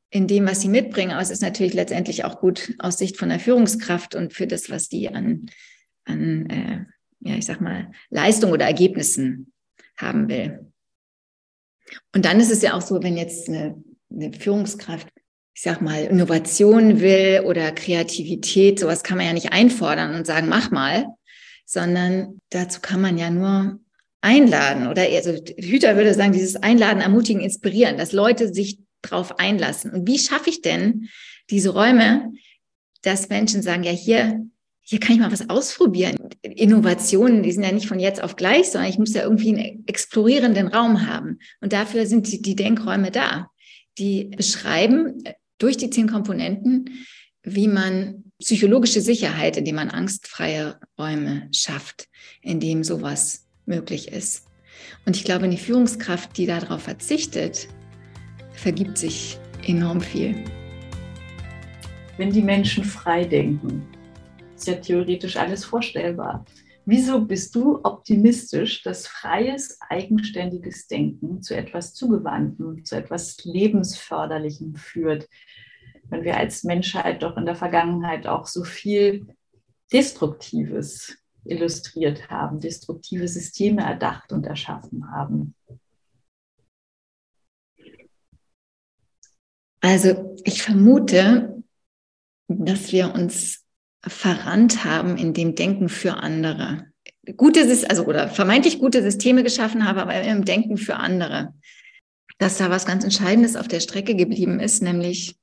[0.09, 1.11] in dem, was sie mitbringen.
[1.11, 4.69] Aber es ist natürlich letztendlich auch gut aus Sicht von der Führungskraft und für das,
[4.69, 5.47] was die an,
[6.05, 6.85] an äh,
[7.21, 9.53] ja, ich sag mal, Leistung oder Ergebnissen
[9.97, 10.72] haben will.
[12.13, 15.07] Und dann ist es ja auch so, wenn jetzt eine, eine Führungskraft,
[15.55, 20.47] ich sag mal, Innovation will oder Kreativität, sowas kann man ja nicht einfordern und sagen,
[20.49, 21.05] mach mal,
[21.65, 23.79] sondern dazu kann man ja nur
[24.21, 29.91] einladen oder also Hüter würde sagen, dieses Einladen, ermutigen, inspirieren, dass Leute sich drauf einlassen.
[29.91, 31.09] Und wie schaffe ich denn
[31.49, 32.31] diese Räume,
[33.01, 34.45] dass Menschen sagen, ja, hier,
[34.85, 36.17] hier kann ich mal was ausprobieren.
[36.41, 39.87] Innovationen, die sind ja nicht von jetzt auf gleich, sondern ich muss ja irgendwie einen
[39.87, 41.39] explorierenden Raum haben.
[41.61, 43.49] Und dafür sind die, die Denkräume da.
[43.97, 45.23] Die beschreiben
[45.57, 46.89] durch die zehn Komponenten,
[47.43, 52.07] wie man psychologische Sicherheit, indem man angstfreie Räume schafft,
[52.41, 54.47] indem sowas möglich ist.
[55.05, 57.69] Und ich glaube, eine Führungskraft, die darauf verzichtet,
[58.51, 60.35] vergibt sich enorm viel.
[62.17, 63.87] Wenn die Menschen frei denken,
[64.63, 66.45] ist ja theoretisch alles vorstellbar.
[66.85, 75.27] Wieso bist du optimistisch, dass freies, eigenständiges Denken zu etwas Zugewandtem, zu etwas Lebensförderlichem führt,
[76.09, 79.27] wenn wir als Menschheit doch in der Vergangenheit auch so viel
[79.91, 85.55] Destruktives illustriert haben, destruktive Systeme erdacht und erschaffen haben?
[89.81, 91.61] Also ich vermute,
[92.47, 93.62] dass wir uns
[94.05, 96.87] verrannt haben in dem Denken für andere.
[97.37, 101.53] Gute, also oder vermeintlich gute Systeme geschaffen haben, aber im Denken für andere.
[102.37, 105.37] Dass da was ganz Entscheidendes auf der Strecke geblieben ist, nämlich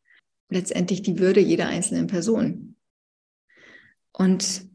[0.51, 2.77] letztendlich die Würde jeder einzelnen Person.
[4.13, 4.70] Und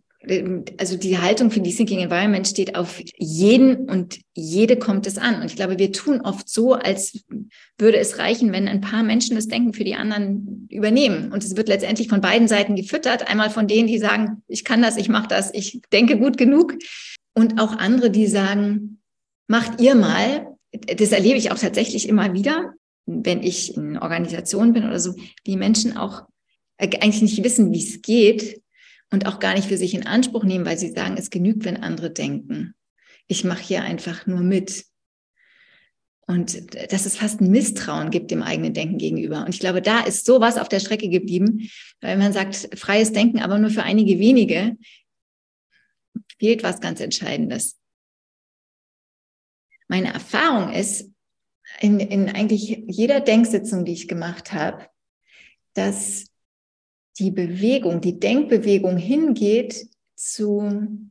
[0.78, 5.36] also die Haltung für die Thinking Environment steht auf jeden und jede kommt es an.
[5.42, 7.24] Und ich glaube, wir tun oft so, als
[7.78, 11.32] würde es reichen, wenn ein paar Menschen das Denken für die anderen übernehmen.
[11.32, 13.30] Und es wird letztendlich von beiden Seiten gefüttert.
[13.30, 16.74] Einmal von denen, die sagen, ich kann das, ich mache das, ich denke gut genug.
[17.34, 19.00] Und auch andere, die sagen,
[19.48, 20.48] macht ihr mal.
[20.72, 22.74] Das erlebe ich auch tatsächlich immer wieder,
[23.06, 26.24] wenn ich in Organisationen bin oder so, die Menschen auch
[26.78, 28.62] eigentlich nicht wissen, wie es geht
[29.12, 31.78] und auch gar nicht für sich in Anspruch nehmen, weil sie sagen, es genügt, wenn
[31.78, 32.74] andere denken.
[33.28, 34.86] Ich mache hier einfach nur mit.
[36.28, 39.46] Und dass es fast ein Misstrauen gibt dem eigenen Denken gegenüber.
[39.46, 41.70] Und ich glaube, da ist sowas auf der Strecke geblieben,
[42.02, 44.76] weil man sagt, freies Denken, aber nur für einige wenige,
[46.40, 47.78] fehlt was ganz Entscheidendes.
[49.88, 51.12] Meine Erfahrung ist,
[51.80, 54.88] in, in eigentlich jeder Denksitzung, die ich gemacht habe,
[55.74, 56.28] dass
[57.20, 61.10] die Bewegung, die Denkbewegung hingeht zu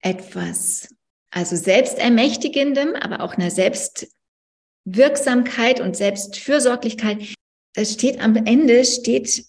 [0.00, 0.88] etwas,
[1.30, 7.34] also selbstermächtigendem, aber auch einer Selbstwirksamkeit und Selbstfürsorglichkeit.
[7.74, 9.46] Es steht am Ende, steht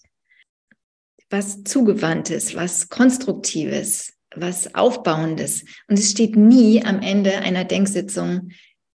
[1.30, 5.64] was Zugewandtes, was Konstruktives, was Aufbauendes.
[5.88, 8.50] Und es steht nie am Ende einer Denksitzung,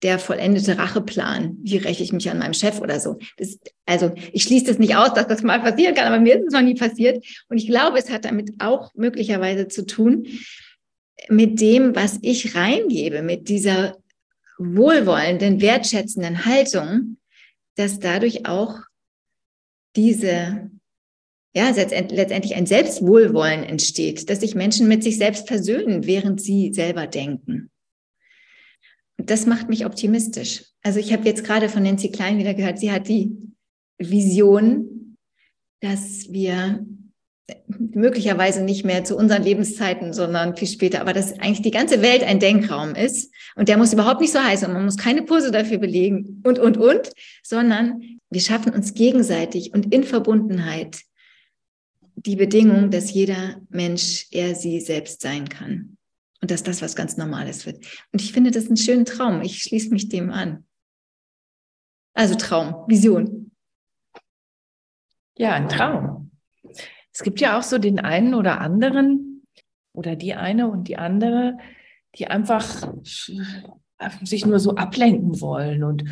[0.03, 1.59] der vollendete Racheplan.
[1.63, 3.19] Wie räche ich mich an meinem Chef oder so?
[3.37, 6.47] Das, also ich schließe das nicht aus, dass das mal passieren kann, aber mir ist
[6.47, 7.25] es noch nie passiert.
[7.49, 10.27] Und ich glaube, es hat damit auch möglicherweise zu tun,
[11.29, 13.97] mit dem, was ich reingebe, mit dieser
[14.59, 17.19] wohlwollenden, wertschätzenden Haltung,
[17.77, 18.81] dass dadurch auch
[19.95, 20.71] diese,
[21.55, 27.07] ja, letztendlich ein Selbstwohlwollen entsteht, dass sich Menschen mit sich selbst versöhnen, während sie selber
[27.07, 27.71] denken.
[29.19, 30.65] Das macht mich optimistisch.
[30.83, 33.37] Also ich habe jetzt gerade von Nancy Klein wieder gehört, sie hat die
[33.99, 35.17] Vision,
[35.81, 36.85] dass wir
[37.67, 42.23] möglicherweise nicht mehr zu unseren Lebenszeiten, sondern viel später, aber dass eigentlich die ganze Welt
[42.23, 45.51] ein Denkraum ist und der muss überhaupt nicht so heißen und man muss keine Kurse
[45.51, 47.11] dafür belegen und, und, und,
[47.43, 51.01] sondern wir schaffen uns gegenseitig und in Verbundenheit
[52.15, 55.97] die Bedingung, dass jeder Mensch er sie selbst sein kann
[56.43, 57.87] und dass das was ganz Normales wird.
[58.13, 59.41] Und ich finde das einen schönen Traum.
[59.43, 60.67] Ich schließe mich dem an.
[62.15, 63.53] Also Traum, Vision.
[65.39, 66.33] Ja, ein Traum.
[67.13, 69.47] Es gibt ja auch so den einen oder anderen
[69.93, 71.59] oder die eine und die andere,
[72.17, 72.93] die einfach
[74.23, 76.05] sich nur so ablenken wollen und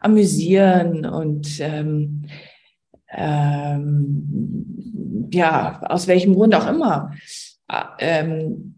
[0.00, 2.26] amüsieren und ähm,
[3.08, 4.26] ähm,
[5.32, 7.12] ja, aus welchem Grund auch immer.
[7.98, 8.75] Ähm,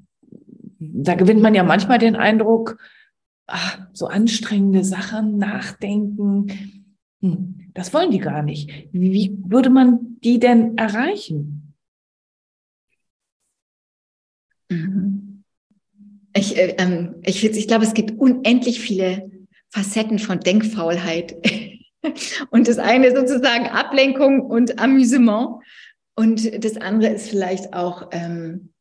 [0.78, 2.78] da gewinnt man ja manchmal den Eindruck,
[3.46, 6.46] ach, so anstrengende Sachen, nachdenken,
[7.20, 8.88] hm, das wollen die gar nicht.
[8.92, 11.74] Wie würde man die denn erreichen?
[14.68, 15.44] Mhm.
[16.34, 19.30] Ich, äh, ähm, ich, ich glaube, es gibt unendlich viele
[19.70, 21.36] Facetten von Denkfaulheit.
[22.50, 25.62] und das eine ist sozusagen Ablenkung und Amüsement.
[26.14, 28.72] Und das andere ist vielleicht auch ähm,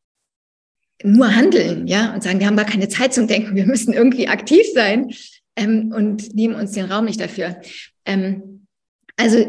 [1.04, 4.28] nur handeln, ja, und sagen, wir haben gar keine Zeit zum Denken, wir müssen irgendwie
[4.28, 5.14] aktiv sein
[5.56, 7.62] ähm, und nehmen uns den Raum nicht dafür.
[8.06, 8.68] Ähm,
[9.16, 9.46] also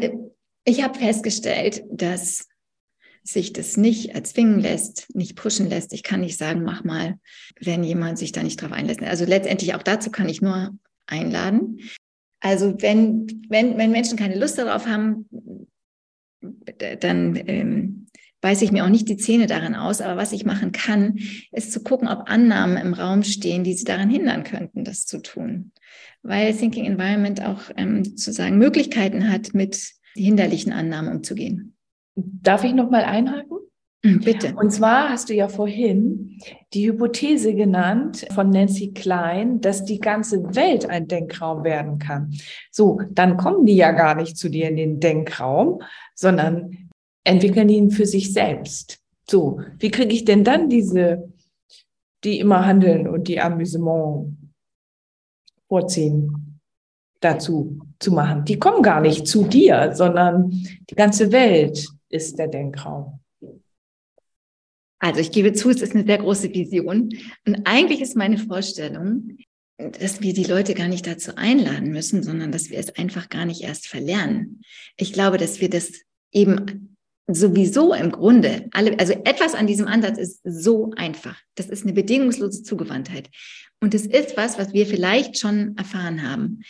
[0.65, 2.47] ich habe festgestellt, dass
[3.23, 5.93] sich das nicht erzwingen lässt, nicht pushen lässt.
[5.93, 7.19] Ich kann nicht sagen, mach mal,
[7.59, 9.01] wenn jemand sich da nicht drauf einlässt.
[9.01, 11.79] Also letztendlich auch dazu kann ich nur einladen.
[12.39, 15.29] Also wenn, wenn, wenn Menschen keine Lust darauf haben,
[16.99, 18.07] dann ähm,
[18.41, 20.01] beiße ich mir auch nicht die Zähne daran aus.
[20.01, 21.19] Aber was ich machen kann,
[21.51, 25.21] ist zu gucken, ob Annahmen im Raum stehen, die sie daran hindern könnten, das zu
[25.21, 25.71] tun.
[26.21, 31.75] Weil Thinking Environment auch ähm, sozusagen Möglichkeiten hat, mit hinderlichen Annahmen umzugehen.
[32.15, 33.57] Darf ich noch mal einhaken?
[34.03, 34.55] Hm, bitte.
[34.55, 36.39] Und zwar hast du ja vorhin
[36.73, 42.33] die Hypothese genannt von Nancy Klein, dass die ganze Welt ein Denkraum werden kann.
[42.71, 45.81] So, dann kommen die ja gar nicht zu dir in den Denkraum,
[46.15, 46.88] sondern
[47.29, 48.99] entwickeln ihn für sich selbst.
[49.29, 51.31] So, wie kriege ich denn dann diese,
[52.23, 54.35] die immer handeln und die Amüsement
[55.67, 56.59] vorziehen,
[57.19, 58.45] dazu zu machen?
[58.45, 60.49] Die kommen gar nicht zu dir, sondern
[60.89, 63.19] die ganze Welt ist der Denkraum.
[64.97, 67.09] Also ich gebe zu, es ist eine sehr große Vision.
[67.45, 69.37] Und eigentlich ist meine Vorstellung,
[69.77, 73.45] dass wir die Leute gar nicht dazu einladen müssen, sondern dass wir es einfach gar
[73.45, 74.61] nicht erst verlernen.
[74.97, 75.93] Ich glaube, dass wir das
[76.31, 76.97] eben
[77.31, 81.37] sowieso im Grunde alle, also etwas an diesem Ansatz ist so einfach.
[81.55, 83.29] Das ist eine bedingungslose Zugewandtheit.
[83.81, 86.61] Und es ist was, was wir vielleicht schon erfahren haben.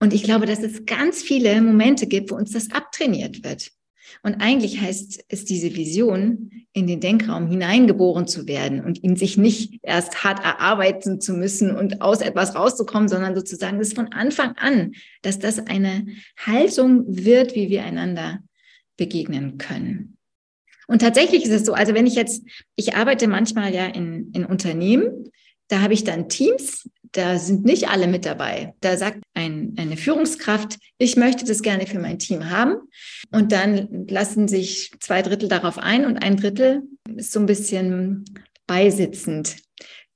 [0.00, 3.70] Und ich glaube, dass es ganz viele Momente gibt, wo uns das abtrainiert wird.
[4.22, 9.36] Und eigentlich heißt es diese Vision, in den Denkraum hineingeboren zu werden und ihn sich
[9.36, 14.56] nicht erst hart erarbeiten zu müssen und aus etwas rauszukommen, sondern sozusagen das von Anfang
[14.56, 16.06] an, dass das eine
[16.38, 18.40] Haltung wird, wie wir einander
[19.00, 20.18] begegnen können.
[20.86, 22.44] Und tatsächlich ist es so, also wenn ich jetzt,
[22.76, 25.30] ich arbeite manchmal ja in, in Unternehmen,
[25.68, 28.74] da habe ich dann Teams, da sind nicht alle mit dabei.
[28.80, 32.74] Da sagt ein, eine Führungskraft, ich möchte das gerne für mein Team haben.
[33.32, 36.82] Und dann lassen sich zwei Drittel darauf ein und ein Drittel
[37.16, 38.24] ist so ein bisschen
[38.66, 39.56] beisitzend.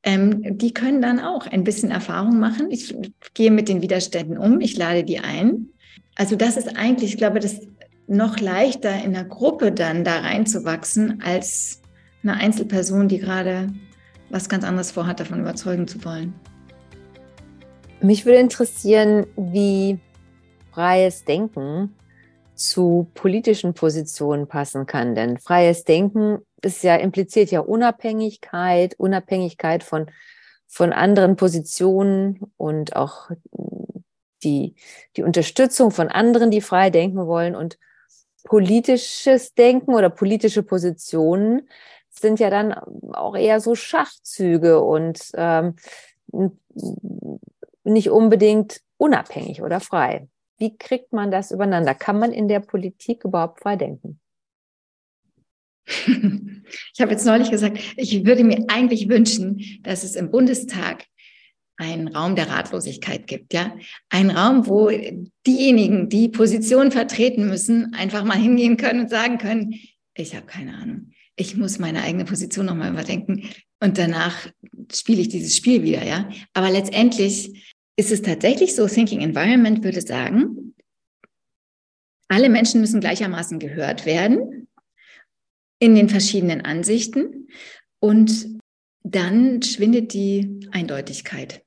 [0.03, 2.71] Ähm, die können dann auch ein bisschen Erfahrung machen.
[2.71, 2.95] Ich
[3.33, 5.71] gehe mit den Widerständen um, ich lade die ein.
[6.17, 7.61] Also das ist eigentlich, ich glaube, das
[8.07, 11.81] noch leichter in der Gruppe dann da reinzuwachsen als
[12.23, 13.73] eine Einzelperson, die gerade
[14.31, 16.35] was ganz anderes vorhat, davon überzeugen zu wollen.
[18.01, 19.99] Mich würde interessieren, wie
[20.73, 21.95] freies Denken
[22.55, 25.15] zu politischen Positionen passen kann.
[25.15, 30.11] Denn freies Denken ist ja impliziert ja Unabhängigkeit, Unabhängigkeit von,
[30.67, 33.31] von anderen Positionen und auch
[34.43, 34.75] die,
[35.17, 37.57] die Unterstützung von anderen, die frei denken wollen.
[37.57, 37.79] Und
[38.45, 41.69] politisches Denken oder politische Positionen
[42.11, 45.75] sind ja dann auch eher so Schachzüge und ähm,
[47.83, 50.29] nicht unbedingt unabhängig oder frei.
[50.59, 51.95] Wie kriegt man das übereinander?
[51.95, 54.21] Kann man in der Politik überhaupt frei denken?
[56.95, 61.05] Ich habe jetzt neulich gesagt, ich würde mir eigentlich wünschen, dass es im Bundestag
[61.77, 63.77] einen Raum der Ratlosigkeit gibt, ja.
[64.09, 64.91] Ein Raum, wo
[65.47, 69.75] diejenigen, die Positionen vertreten müssen, einfach mal hingehen können und sagen können,
[70.17, 71.11] ich habe keine Ahnung.
[71.37, 73.49] Ich muss meine eigene Position nochmal überdenken
[73.81, 74.49] und danach
[74.93, 76.29] spiele ich dieses Spiel wieder, ja.
[76.53, 80.75] Aber letztendlich ist es tatsächlich so, Thinking Environment würde sagen,
[82.29, 84.69] alle Menschen müssen gleichermaßen gehört werden
[85.79, 87.49] in den verschiedenen Ansichten
[88.01, 88.59] und
[89.03, 91.64] dann schwindet die Eindeutigkeit.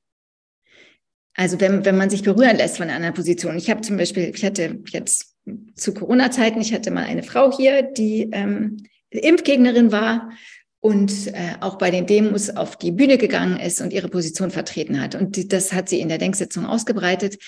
[1.38, 3.56] Also wenn, wenn man sich berühren lässt von einer Position.
[3.56, 5.36] Ich habe zum Beispiel, ich hatte jetzt
[5.76, 8.78] zu Corona-Zeiten, ich hatte mal eine Frau hier, die ähm,
[9.10, 10.32] Impfgegnerin war
[10.80, 15.00] und äh, auch bei den Demos auf die Bühne gegangen ist und ihre Position vertreten
[15.00, 15.14] hat.
[15.14, 17.38] Und die, das hat sie in der Denksitzung ausgebreitet.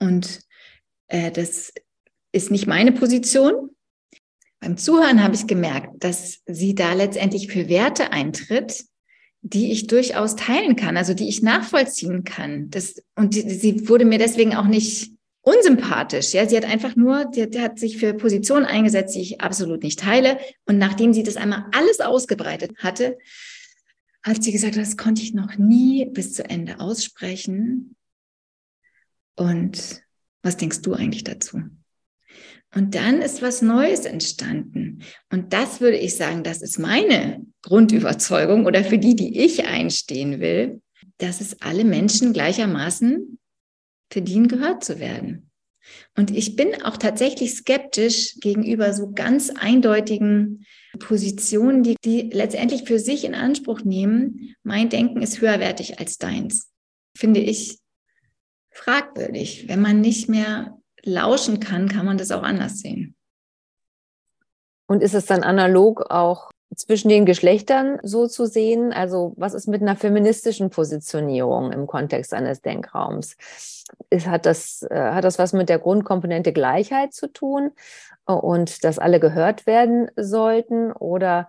[0.00, 0.40] Und
[1.06, 1.72] äh, das
[2.32, 3.70] ist nicht meine Position.
[4.58, 8.86] Beim Zuhören habe ich gemerkt, dass sie da letztendlich für Werte eintritt,
[9.52, 12.68] die ich durchaus teilen kann, also die ich nachvollziehen kann.
[12.70, 16.32] Das, und die, sie wurde mir deswegen auch nicht unsympathisch.
[16.32, 19.84] Ja, sie hat einfach nur, die, die hat sich für Positionen eingesetzt, die ich absolut
[19.84, 20.38] nicht teile.
[20.64, 23.18] Und nachdem sie das einmal alles ausgebreitet hatte,
[24.24, 27.94] hat sie gesagt, das konnte ich noch nie bis zu Ende aussprechen.
[29.36, 30.02] Und
[30.42, 31.62] was denkst du eigentlich dazu?
[32.76, 35.02] Und dann ist was Neues entstanden.
[35.32, 40.40] Und das würde ich sagen, das ist meine Grundüberzeugung oder für die, die ich einstehen
[40.40, 40.82] will,
[41.16, 43.38] dass es alle Menschen gleichermaßen
[44.10, 45.50] verdienen, gehört zu werden.
[46.18, 50.66] Und ich bin auch tatsächlich skeptisch gegenüber so ganz eindeutigen
[50.98, 56.70] Positionen, die, die letztendlich für sich in Anspruch nehmen, mein Denken ist höherwertig als deins.
[57.16, 57.78] Finde ich
[58.70, 63.14] fragwürdig, wenn man nicht mehr lauschen kann, kann man das auch anders sehen.
[64.86, 68.92] Und ist es dann analog auch zwischen den Geschlechtern so zu sehen?
[68.92, 73.36] Also was ist mit einer feministischen Positionierung im Kontext eines Denkraums?
[74.10, 77.70] Ist, hat, das, äh, hat das was mit der Grundkomponente Gleichheit zu tun
[78.24, 80.92] und dass alle gehört werden sollten?
[80.92, 81.48] Oder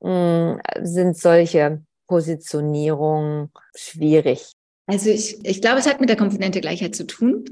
[0.00, 4.52] mh, hm, sind solche Positionierungen schwierig?
[4.86, 7.44] Also ich, ich glaube, es hat mit der Komponente Gleichheit zu tun.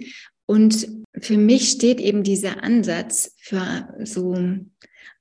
[0.46, 0.88] Und
[1.20, 4.34] für mich steht eben dieser Ansatz für so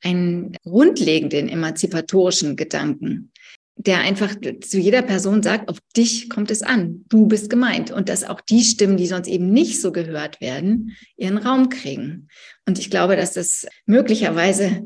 [0.04, 3.32] einen grundlegenden emanzipatorischen Gedanken,
[3.78, 8.10] der einfach zu jeder Person sagt, auf dich kommt es an, du bist gemeint und
[8.10, 12.28] dass auch die Stimmen, die sonst eben nicht so gehört werden, ihren Raum kriegen.
[12.66, 14.86] Und ich glaube, dass das möglicherweise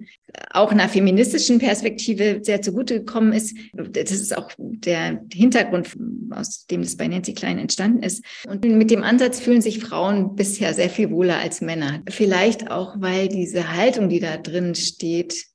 [0.52, 3.56] auch einer feministischen Perspektive sehr zugute gekommen ist.
[3.74, 5.96] Das ist auch der Hintergrund,
[6.32, 8.24] aus dem das bei Nancy Klein entstanden ist.
[8.48, 12.02] Und mit dem Ansatz fühlen sich Frauen bisher sehr viel wohler als Männer.
[12.10, 15.46] Vielleicht auch, weil diese Haltung, die da drin steht,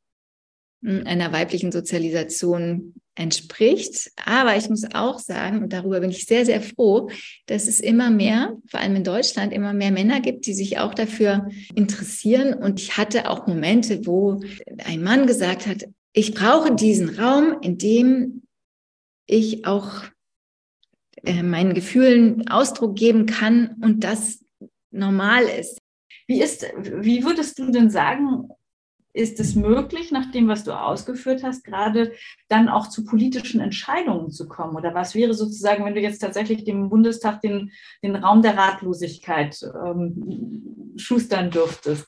[0.84, 4.10] einer weiblichen Sozialisation entspricht.
[4.24, 7.10] Aber ich muss auch sagen, und darüber bin ich sehr, sehr froh,
[7.46, 10.94] dass es immer mehr, vor allem in Deutschland, immer mehr Männer gibt, die sich auch
[10.94, 12.54] dafür interessieren.
[12.54, 14.40] Und ich hatte auch Momente, wo
[14.84, 18.42] ein Mann gesagt hat, ich brauche diesen Raum, in dem
[19.26, 20.04] ich auch
[21.24, 24.44] äh, meinen Gefühlen Ausdruck geben kann und das
[24.90, 25.78] normal ist.
[26.26, 28.48] Wie ist, wie würdest du denn sagen,
[29.14, 32.12] ist es möglich, nach dem, was du ausgeführt hast, gerade
[32.48, 34.76] dann auch zu politischen Entscheidungen zu kommen?
[34.76, 37.70] Oder was wäre sozusagen, wenn du jetzt tatsächlich dem Bundestag den,
[38.02, 42.06] den Raum der Ratlosigkeit ähm, schustern dürftest?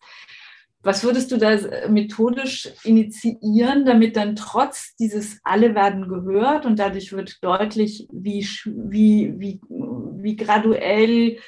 [0.83, 1.57] Was würdest du da
[1.89, 9.35] methodisch initiieren, damit dann trotz dieses alle werden gehört und dadurch wird deutlich, wie, wie,
[9.37, 11.39] wie, wie graduell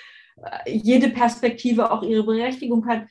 [0.42, 3.07] äh, jede Perspektive auch ihre Berechtigung hat,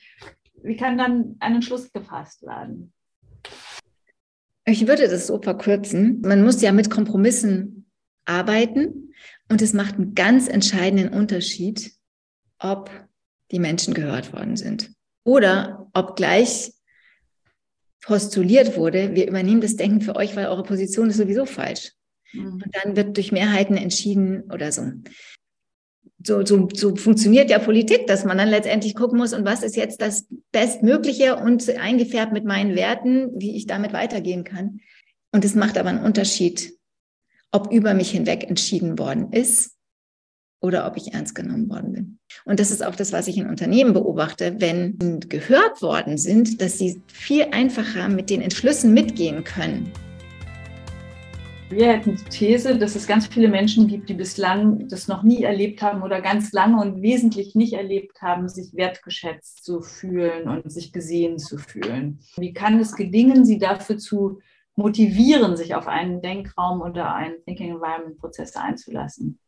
[0.62, 2.92] wie kann dann ein Entschluss gefasst werden?
[4.64, 6.20] Ich würde das so verkürzen.
[6.20, 7.90] Man muss ja mit Kompromissen
[8.24, 9.14] arbeiten
[9.48, 11.92] und es macht einen ganz entscheidenden Unterschied,
[12.58, 12.90] ob
[13.50, 14.92] die Menschen gehört worden sind
[15.24, 16.72] oder ob gleich
[18.02, 21.92] postuliert wurde, wir übernehmen das Denken für euch, weil eure Position ist sowieso falsch.
[22.32, 22.62] Mhm.
[22.64, 24.82] Und dann wird durch Mehrheiten entschieden oder so
[26.24, 29.76] so, so, so funktioniert ja Politik, dass man dann letztendlich gucken muss, und was ist
[29.76, 34.80] jetzt das Bestmögliche und eingefärbt mit meinen Werten, wie ich damit weitergehen kann.
[35.32, 36.72] Und es macht aber einen Unterschied,
[37.52, 39.76] ob über mich hinweg entschieden worden ist
[40.60, 42.18] oder ob ich ernst genommen worden bin.
[42.44, 46.78] Und das ist auch das, was ich in Unternehmen beobachte, wenn gehört worden sind, dass
[46.78, 49.92] sie viel einfacher mit den Entschlüssen mitgehen können
[51.70, 55.42] Wir hätten die These, dass es ganz viele Menschen gibt, die bislang das noch nie
[55.42, 60.72] erlebt haben oder ganz lange und wesentlich nicht erlebt haben, sich wertgeschätzt zu fühlen und
[60.72, 62.20] sich gesehen zu fühlen.
[62.38, 64.40] Wie kann es gelingen, sie dafür zu
[64.76, 69.38] motivieren, sich auf einen Denkraum oder einen Thinking Environment Prozess einzulassen?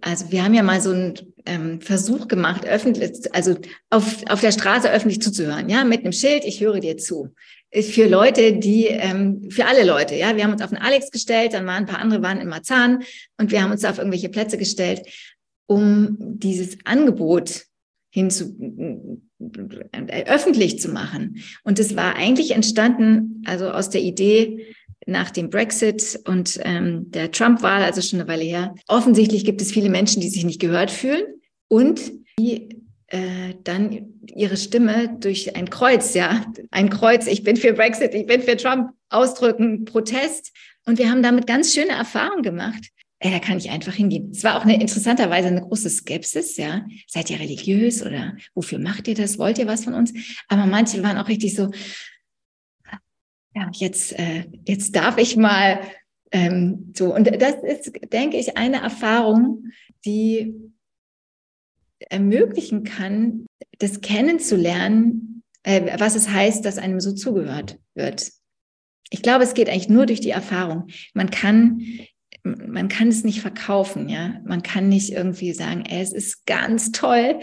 [0.00, 1.14] also wir haben ja mal so einen
[1.46, 3.56] ähm, Versuch gemacht, öffentlich, also
[3.90, 7.34] auf, auf der Straße öffentlich zuzuhören, ja, mit einem Schild, ich höre dir zu.
[7.82, 11.54] Für Leute, die, ähm, für alle Leute, ja, wir haben uns auf den Alex gestellt,
[11.54, 13.02] dann waren ein paar andere waren in Marzahn
[13.38, 15.02] und wir haben uns auf irgendwelche Plätze gestellt,
[15.66, 17.64] um dieses Angebot
[18.10, 18.56] hinzu
[19.92, 21.42] äh, öffentlich zu machen.
[21.64, 24.66] Und es war eigentlich entstanden, also aus der Idee,
[25.06, 28.74] nach dem Brexit und ähm, der Trump-Wahl, also schon eine Weile her.
[28.88, 31.24] Offensichtlich gibt es viele Menschen, die sich nicht gehört fühlen
[31.68, 32.00] und
[32.38, 32.73] die
[33.08, 38.26] äh, dann ihre Stimme durch ein Kreuz, ja, ein Kreuz, ich bin für Brexit, ich
[38.26, 40.52] bin für Trump, ausdrücken, Protest.
[40.86, 42.90] Und wir haben damit ganz schöne Erfahrungen gemacht.
[43.20, 44.30] Ey, da kann ich einfach hingehen.
[44.32, 46.84] Es war auch eine interessanterweise eine große Skepsis, ja.
[47.06, 49.38] Seid ihr religiös oder wofür macht ihr das?
[49.38, 50.12] Wollt ihr was von uns?
[50.48, 51.70] Aber manche waren auch richtig so,
[53.54, 55.80] ja, jetzt, äh, jetzt darf ich mal
[56.32, 57.14] ähm, so.
[57.14, 59.68] Und das ist, denke ich, eine Erfahrung,
[60.04, 60.54] die
[62.10, 63.46] ermöglichen kann,
[63.78, 68.30] das kennenzulernen, äh, was es heißt, dass einem so zugehört wird.
[69.10, 70.88] Ich glaube, es geht eigentlich nur durch die Erfahrung.
[71.12, 71.80] Man kann,
[72.42, 74.40] man kann es nicht verkaufen, ja.
[74.44, 77.38] Man kann nicht irgendwie sagen, ey, es ist ganz toll,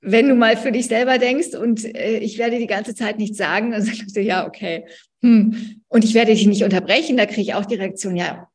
[0.00, 3.38] wenn du mal für dich selber denkst und äh, ich werde die ganze Zeit nichts
[3.38, 4.84] sagen, dann sagst du, ja, okay,
[5.22, 5.82] hm.
[5.88, 8.48] Und ich werde dich nicht unterbrechen, da kriege ich auch die Reaktion, ja,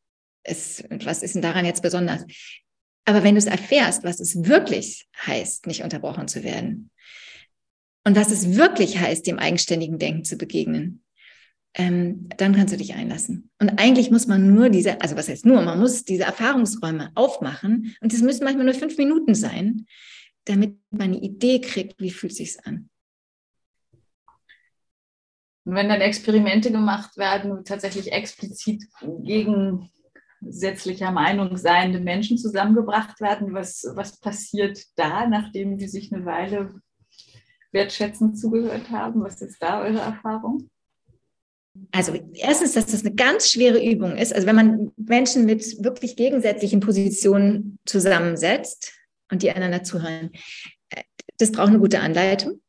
[0.43, 2.25] es, was ist denn daran jetzt besonders?
[3.05, 6.91] Aber wenn du es erfährst, was es wirklich heißt, nicht unterbrochen zu werden
[8.05, 11.03] und was es wirklich heißt, dem eigenständigen Denken zu begegnen,
[11.73, 13.49] ähm, dann kannst du dich einlassen.
[13.59, 17.95] Und eigentlich muss man nur diese, also was heißt nur, man muss diese Erfahrungsräume aufmachen
[18.01, 19.85] und es müssen manchmal nur fünf Minuten sein,
[20.45, 22.89] damit man eine Idee kriegt, wie fühlt sich's an.
[25.63, 28.83] Und wenn dann Experimente gemacht werden, tatsächlich explizit
[30.41, 36.73] gegensätzlicher Meinung seiende Menschen zusammengebracht werden, was, was passiert da, nachdem die sich eine Weile
[37.71, 39.23] wertschätzend zugehört haben?
[39.23, 40.69] Was ist da eure Erfahrung?
[41.91, 44.33] Also erstens, dass das eine ganz schwere Übung ist.
[44.33, 48.93] Also wenn man Menschen mit wirklich gegensätzlichen Positionen zusammensetzt
[49.31, 50.31] und die einander zuhören,
[50.89, 51.03] äh,
[51.37, 52.61] das braucht eine gute Anleitung.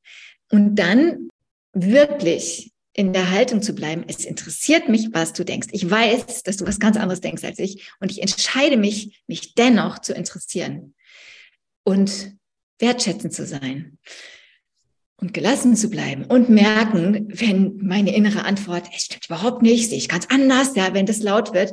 [0.53, 1.31] Und dann
[1.73, 5.69] wirklich in der Haltung zu bleiben, es interessiert mich, was du denkst.
[5.73, 9.55] Ich weiß, dass du was ganz anderes denkst als ich und ich entscheide mich, mich
[9.55, 10.95] dennoch zu interessieren
[11.85, 12.37] und
[12.79, 13.99] wertschätzend zu sein
[15.17, 19.99] und gelassen zu bleiben und merken, wenn meine innere Antwort, es stimmt überhaupt nicht, sehe
[19.99, 21.73] ich ganz anders, ja, wenn das laut wird.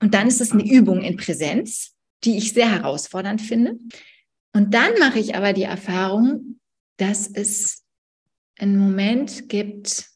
[0.00, 1.94] Und dann ist es eine Übung in Präsenz,
[2.24, 3.78] die ich sehr herausfordernd finde.
[4.54, 6.58] Und dann mache ich aber die Erfahrung,
[6.96, 7.84] dass es
[8.58, 10.06] einen Moment gibt,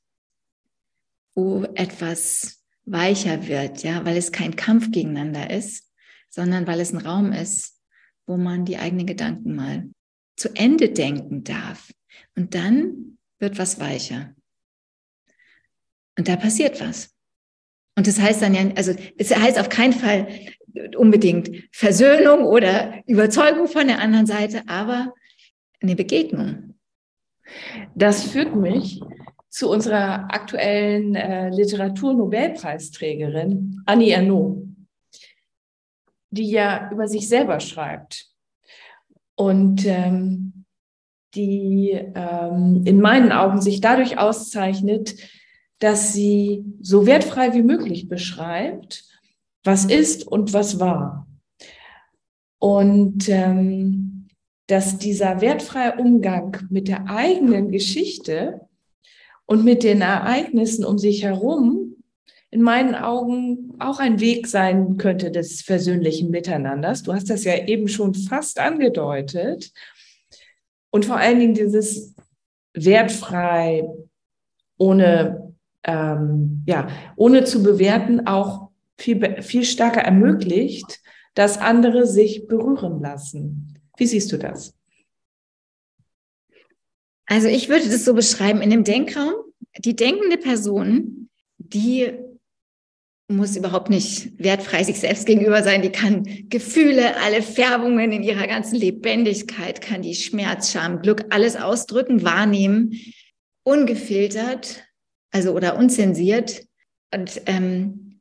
[1.34, 5.90] wo etwas weicher wird, ja, weil es kein Kampf gegeneinander ist,
[6.28, 7.80] sondern weil es ein Raum ist,
[8.26, 9.90] wo man die eigenen Gedanken mal
[10.36, 11.92] zu Ende denken darf.
[12.34, 14.34] Und dann wird was weicher.
[16.18, 17.10] Und da passiert was.
[17.96, 20.28] Und das heißt dann ja, also es heißt auf keinen Fall
[20.96, 25.12] unbedingt Versöhnung oder Überzeugung von der anderen Seite, aber
[25.80, 26.74] eine Begegnung.
[27.94, 29.00] Das führt mich
[29.52, 34.66] zu unserer aktuellen äh, Literatur-Nobelpreisträgerin Annie Ernaux,
[36.30, 38.30] die ja über sich selber schreibt
[39.36, 40.64] und ähm,
[41.34, 45.16] die ähm, in meinen Augen sich dadurch auszeichnet,
[45.80, 49.04] dass sie so wertfrei wie möglich beschreibt,
[49.64, 51.26] was ist und was war.
[52.58, 54.28] Und ähm,
[54.66, 58.62] dass dieser wertfreie Umgang mit der eigenen Geschichte
[59.52, 61.96] und mit den Ereignissen um sich herum
[62.50, 67.02] in meinen Augen auch ein Weg sein könnte des versöhnlichen Miteinanders.
[67.02, 69.70] Du hast das ja eben schon fast angedeutet.
[70.90, 72.14] Und vor allen Dingen dieses
[72.72, 73.84] wertfrei,
[74.78, 81.00] ohne, ähm, ja, ohne zu bewerten, auch viel, viel stärker ermöglicht,
[81.34, 83.78] dass andere sich berühren lassen.
[83.98, 84.74] Wie siehst du das?
[87.32, 89.32] Also ich würde das so beschreiben, in dem Denkraum,
[89.78, 92.12] die denkende Person, die
[93.26, 95.80] muss überhaupt nicht wertfrei sich selbst gegenüber sein.
[95.80, 101.56] Die kann Gefühle, alle Färbungen in ihrer ganzen Lebendigkeit, kann die Schmerz, Scham, Glück, alles
[101.56, 103.00] ausdrücken, wahrnehmen,
[103.64, 104.84] ungefiltert,
[105.30, 106.66] also oder unzensiert.
[107.14, 108.11] Und ähm,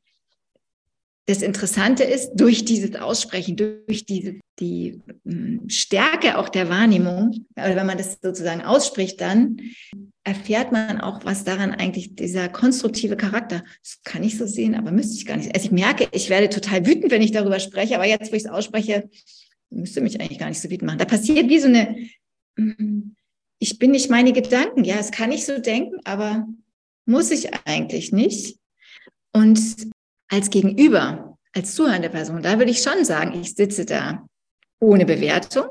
[1.26, 7.76] das Interessante ist, durch dieses Aussprechen, durch diese, die hm, Stärke auch der Wahrnehmung, oder
[7.76, 9.58] wenn man das sozusagen ausspricht, dann
[10.24, 14.90] erfährt man auch, was daran eigentlich dieser konstruktive Charakter, das kann ich so sehen, aber
[14.90, 15.54] müsste ich gar nicht.
[15.54, 18.44] Also ich merke, ich werde total wütend, wenn ich darüber spreche, aber jetzt, wo ich
[18.44, 19.08] es ausspreche,
[19.70, 20.98] müsste mich eigentlich gar nicht so wütend machen.
[20.98, 21.96] Da passiert wie so eine,
[22.56, 23.14] hm,
[23.58, 24.82] ich bin nicht meine Gedanken.
[24.82, 26.48] Ja, es kann ich so denken, aber
[27.06, 28.58] muss ich eigentlich nicht.
[29.32, 29.91] Und
[30.32, 34.26] als Gegenüber, als zuhörende Person, da würde ich schon sagen, ich sitze da
[34.80, 35.66] ohne Bewertung.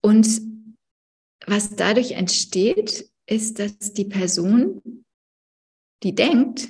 [0.00, 0.40] Und
[1.46, 5.04] was dadurch entsteht, ist, dass die Person,
[6.02, 6.68] die denkt,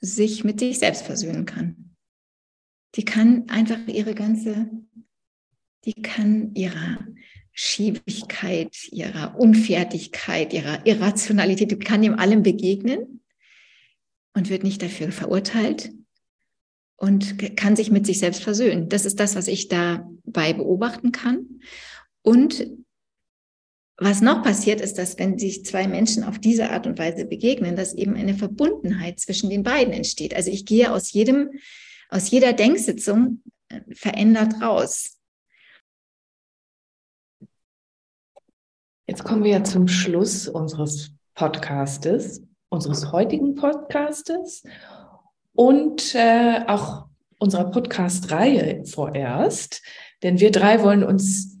[0.00, 1.94] sich mit sich selbst versöhnen kann.
[2.94, 4.70] Die kann einfach ihre ganze,
[5.84, 7.06] die kann ihrer
[7.52, 13.22] Schiebigkeit, ihrer Unfertigkeit, ihrer Irrationalität, die kann dem allem begegnen
[14.34, 15.92] und wird nicht dafür verurteilt
[16.98, 18.88] und kann sich mit sich selbst versöhnen.
[18.88, 21.60] Das ist das, was ich dabei beobachten kann.
[22.22, 22.66] Und
[23.96, 27.76] was noch passiert, ist, dass wenn sich zwei Menschen auf diese Art und Weise begegnen,
[27.76, 30.34] dass eben eine Verbundenheit zwischen den beiden entsteht.
[30.34, 31.50] Also ich gehe aus jedem,
[32.08, 35.16] aus jeder Denksitzung äh, verändert raus.
[39.06, 44.62] Jetzt kommen wir ja zum Schluss unseres Podcastes unseres heutigen Podcastes
[45.58, 47.08] und äh, auch
[47.40, 49.82] unserer Podcast-Reihe vorerst,
[50.22, 51.58] denn wir drei wollen uns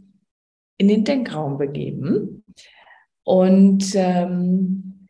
[0.76, 2.44] in den Denkraum begeben.
[3.24, 5.08] Und ähm,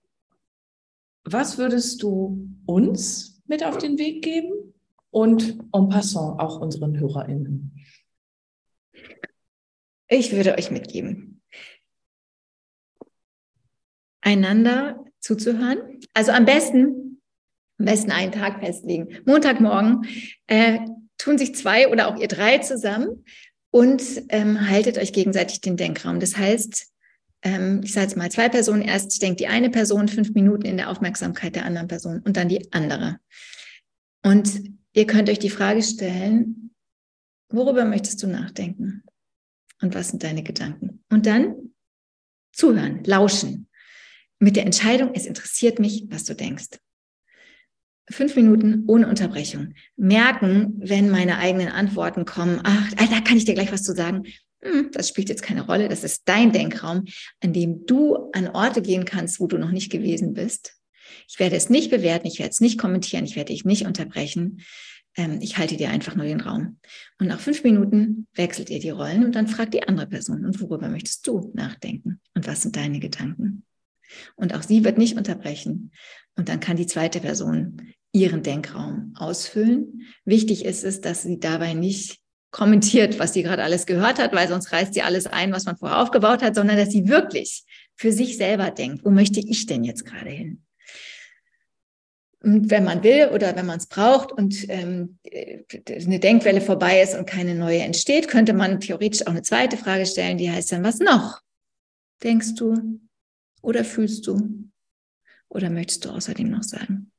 [1.22, 4.54] was würdest du uns mit auf den Weg geben
[5.10, 7.84] und en passant auch unseren HörerInnen?
[10.08, 11.42] Ich würde euch mitgeben,
[14.22, 16.00] einander zuzuhören.
[16.14, 17.07] Also am besten,
[17.78, 19.08] am besten einen Tag festlegen.
[19.24, 20.06] Montagmorgen
[20.46, 20.80] äh,
[21.16, 23.24] tun sich zwei oder auch ihr drei zusammen
[23.70, 26.20] und ähm, haltet euch gegenseitig den Denkraum.
[26.20, 26.86] Das heißt,
[27.42, 30.76] ähm, ich sage jetzt mal zwei Personen, erst denkt die eine Person fünf Minuten in
[30.76, 33.18] der Aufmerksamkeit der anderen Person und dann die andere.
[34.24, 34.60] Und
[34.94, 36.74] ihr könnt euch die Frage stellen,
[37.50, 39.04] worüber möchtest du nachdenken?
[39.80, 41.04] Und was sind deine Gedanken?
[41.08, 41.72] Und dann
[42.52, 43.68] zuhören, lauschen
[44.40, 46.78] mit der Entscheidung, es interessiert mich, was du denkst.
[48.10, 49.74] Fünf Minuten ohne Unterbrechung.
[49.96, 54.24] Merken, wenn meine eigenen Antworten kommen, ach, da kann ich dir gleich was zu sagen.
[54.62, 55.88] Hm, das spielt jetzt keine Rolle.
[55.88, 57.04] Das ist dein Denkraum,
[57.40, 60.74] an dem du an Orte gehen kannst, wo du noch nicht gewesen bist.
[61.28, 64.62] Ich werde es nicht bewerten, ich werde es nicht kommentieren, ich werde dich nicht unterbrechen.
[65.16, 66.78] Ähm, ich halte dir einfach nur den Raum.
[67.18, 70.60] Und nach fünf Minuten wechselt ihr die Rollen und dann fragt die andere Person, und
[70.60, 72.20] worüber möchtest du nachdenken?
[72.34, 73.64] Und was sind deine Gedanken?
[74.36, 75.92] Und auch sie wird nicht unterbrechen.
[76.36, 80.02] Und dann kann die zweite Person ihren Denkraum ausfüllen.
[80.24, 82.18] Wichtig ist es, dass sie dabei nicht
[82.50, 85.76] kommentiert, was sie gerade alles gehört hat, weil sonst reißt sie alles ein, was man
[85.76, 89.84] vorher aufgebaut hat, sondern dass sie wirklich für sich selber denkt, wo möchte ich denn
[89.84, 90.62] jetzt gerade hin?
[92.40, 97.14] Und wenn man will oder wenn man es braucht und ähm, eine Denkwelle vorbei ist
[97.14, 100.84] und keine neue entsteht, könnte man theoretisch auch eine zweite Frage stellen, die heißt dann,
[100.84, 101.40] was noch?
[102.22, 103.00] Denkst du,
[103.60, 104.70] oder fühlst du?
[105.48, 107.10] Oder möchtest du außerdem noch sagen?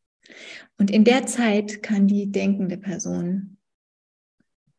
[0.77, 3.57] Und in der Zeit kann die denkende Person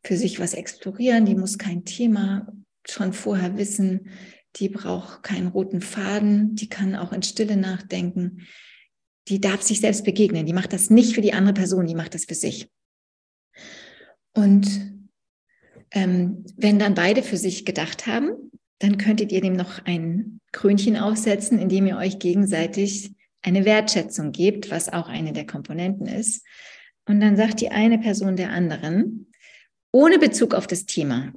[0.03, 1.25] für sich was explorieren.
[1.25, 2.51] Die muss kein Thema
[2.87, 4.09] schon vorher wissen.
[4.57, 6.55] Die braucht keinen roten Faden.
[6.55, 8.47] Die kann auch in Stille nachdenken.
[9.27, 10.45] Die darf sich selbst begegnen.
[10.45, 11.85] Die macht das nicht für die andere Person.
[11.85, 12.69] Die macht das für sich.
[14.33, 14.67] Und
[15.91, 20.97] ähm, wenn dann beide für sich gedacht haben, dann könntet ihr dem noch ein Krönchen
[20.97, 26.45] aufsetzen, indem ihr euch gegenseitig eine Wertschätzung gebt, was auch eine der Komponenten ist.
[27.05, 29.31] Und dann sagt die eine Person der anderen,
[29.91, 31.33] ohne Bezug auf das Thema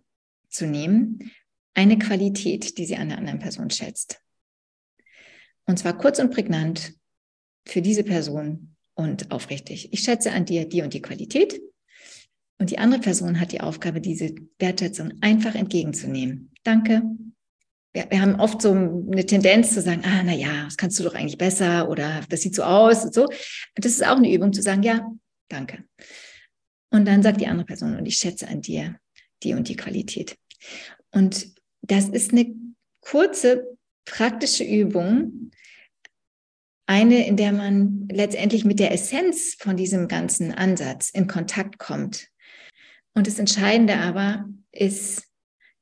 [0.48, 1.32] zu nehmen,
[1.74, 4.20] eine Qualität, die sie an der anderen Person schätzt.
[5.66, 6.94] Und zwar kurz und prägnant
[7.66, 9.92] für diese Person und aufrichtig.
[9.92, 11.60] Ich schätze an dir die und die Qualität.
[12.58, 16.52] Und die andere Person hat die Aufgabe, diese Wertschätzung einfach entgegenzunehmen.
[16.62, 17.02] Danke,
[17.94, 21.04] wir, wir haben oft so eine Tendenz zu sagen, ah, na ja, das kannst du
[21.04, 23.28] doch eigentlich besser oder das sieht so aus und so.
[23.76, 25.08] Das ist auch eine Übung zu sagen, ja,
[25.48, 25.84] danke.
[26.90, 28.98] Und dann sagt die andere Person, und ich schätze an dir
[29.42, 30.36] die und die Qualität.
[31.10, 32.54] Und das ist eine
[33.00, 35.50] kurze, praktische Übung,
[36.86, 42.28] eine, in der man letztendlich mit der Essenz von diesem ganzen Ansatz in Kontakt kommt.
[43.14, 45.24] Und das Entscheidende aber ist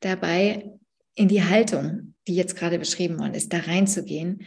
[0.01, 0.71] dabei,
[1.15, 4.47] in die Haltung, die jetzt gerade beschrieben worden ist, da reinzugehen.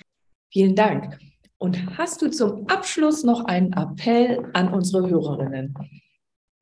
[0.51, 1.20] Vielen Dank.
[1.57, 5.74] Und hast du zum Abschluss noch einen Appell an unsere Hörerinnen?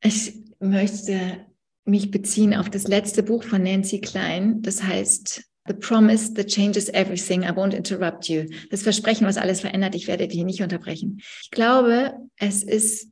[0.02, 1.46] Ich möchte
[1.86, 4.62] mich beziehen auf das letzte Buch von Nancy Klein.
[4.62, 7.44] Das heißt The Promise that changes everything.
[7.44, 8.46] I won't interrupt you.
[8.70, 9.96] Das Versprechen, was alles verändert.
[9.96, 11.22] Ich werde dich nicht unterbrechen.
[11.42, 13.10] Ich glaube, es ist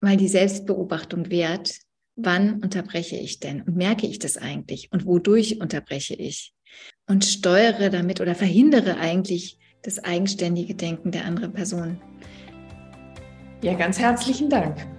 [0.00, 1.76] mal die Selbstbeobachtung wert.
[2.16, 3.60] Wann unterbreche ich denn?
[3.60, 4.88] Und merke ich das eigentlich?
[4.90, 6.54] Und wodurch unterbreche ich?
[7.06, 12.00] Und steuere damit oder verhindere eigentlich das eigenständige Denken der anderen Person.
[13.62, 14.95] Ja, ganz herzlichen Dank.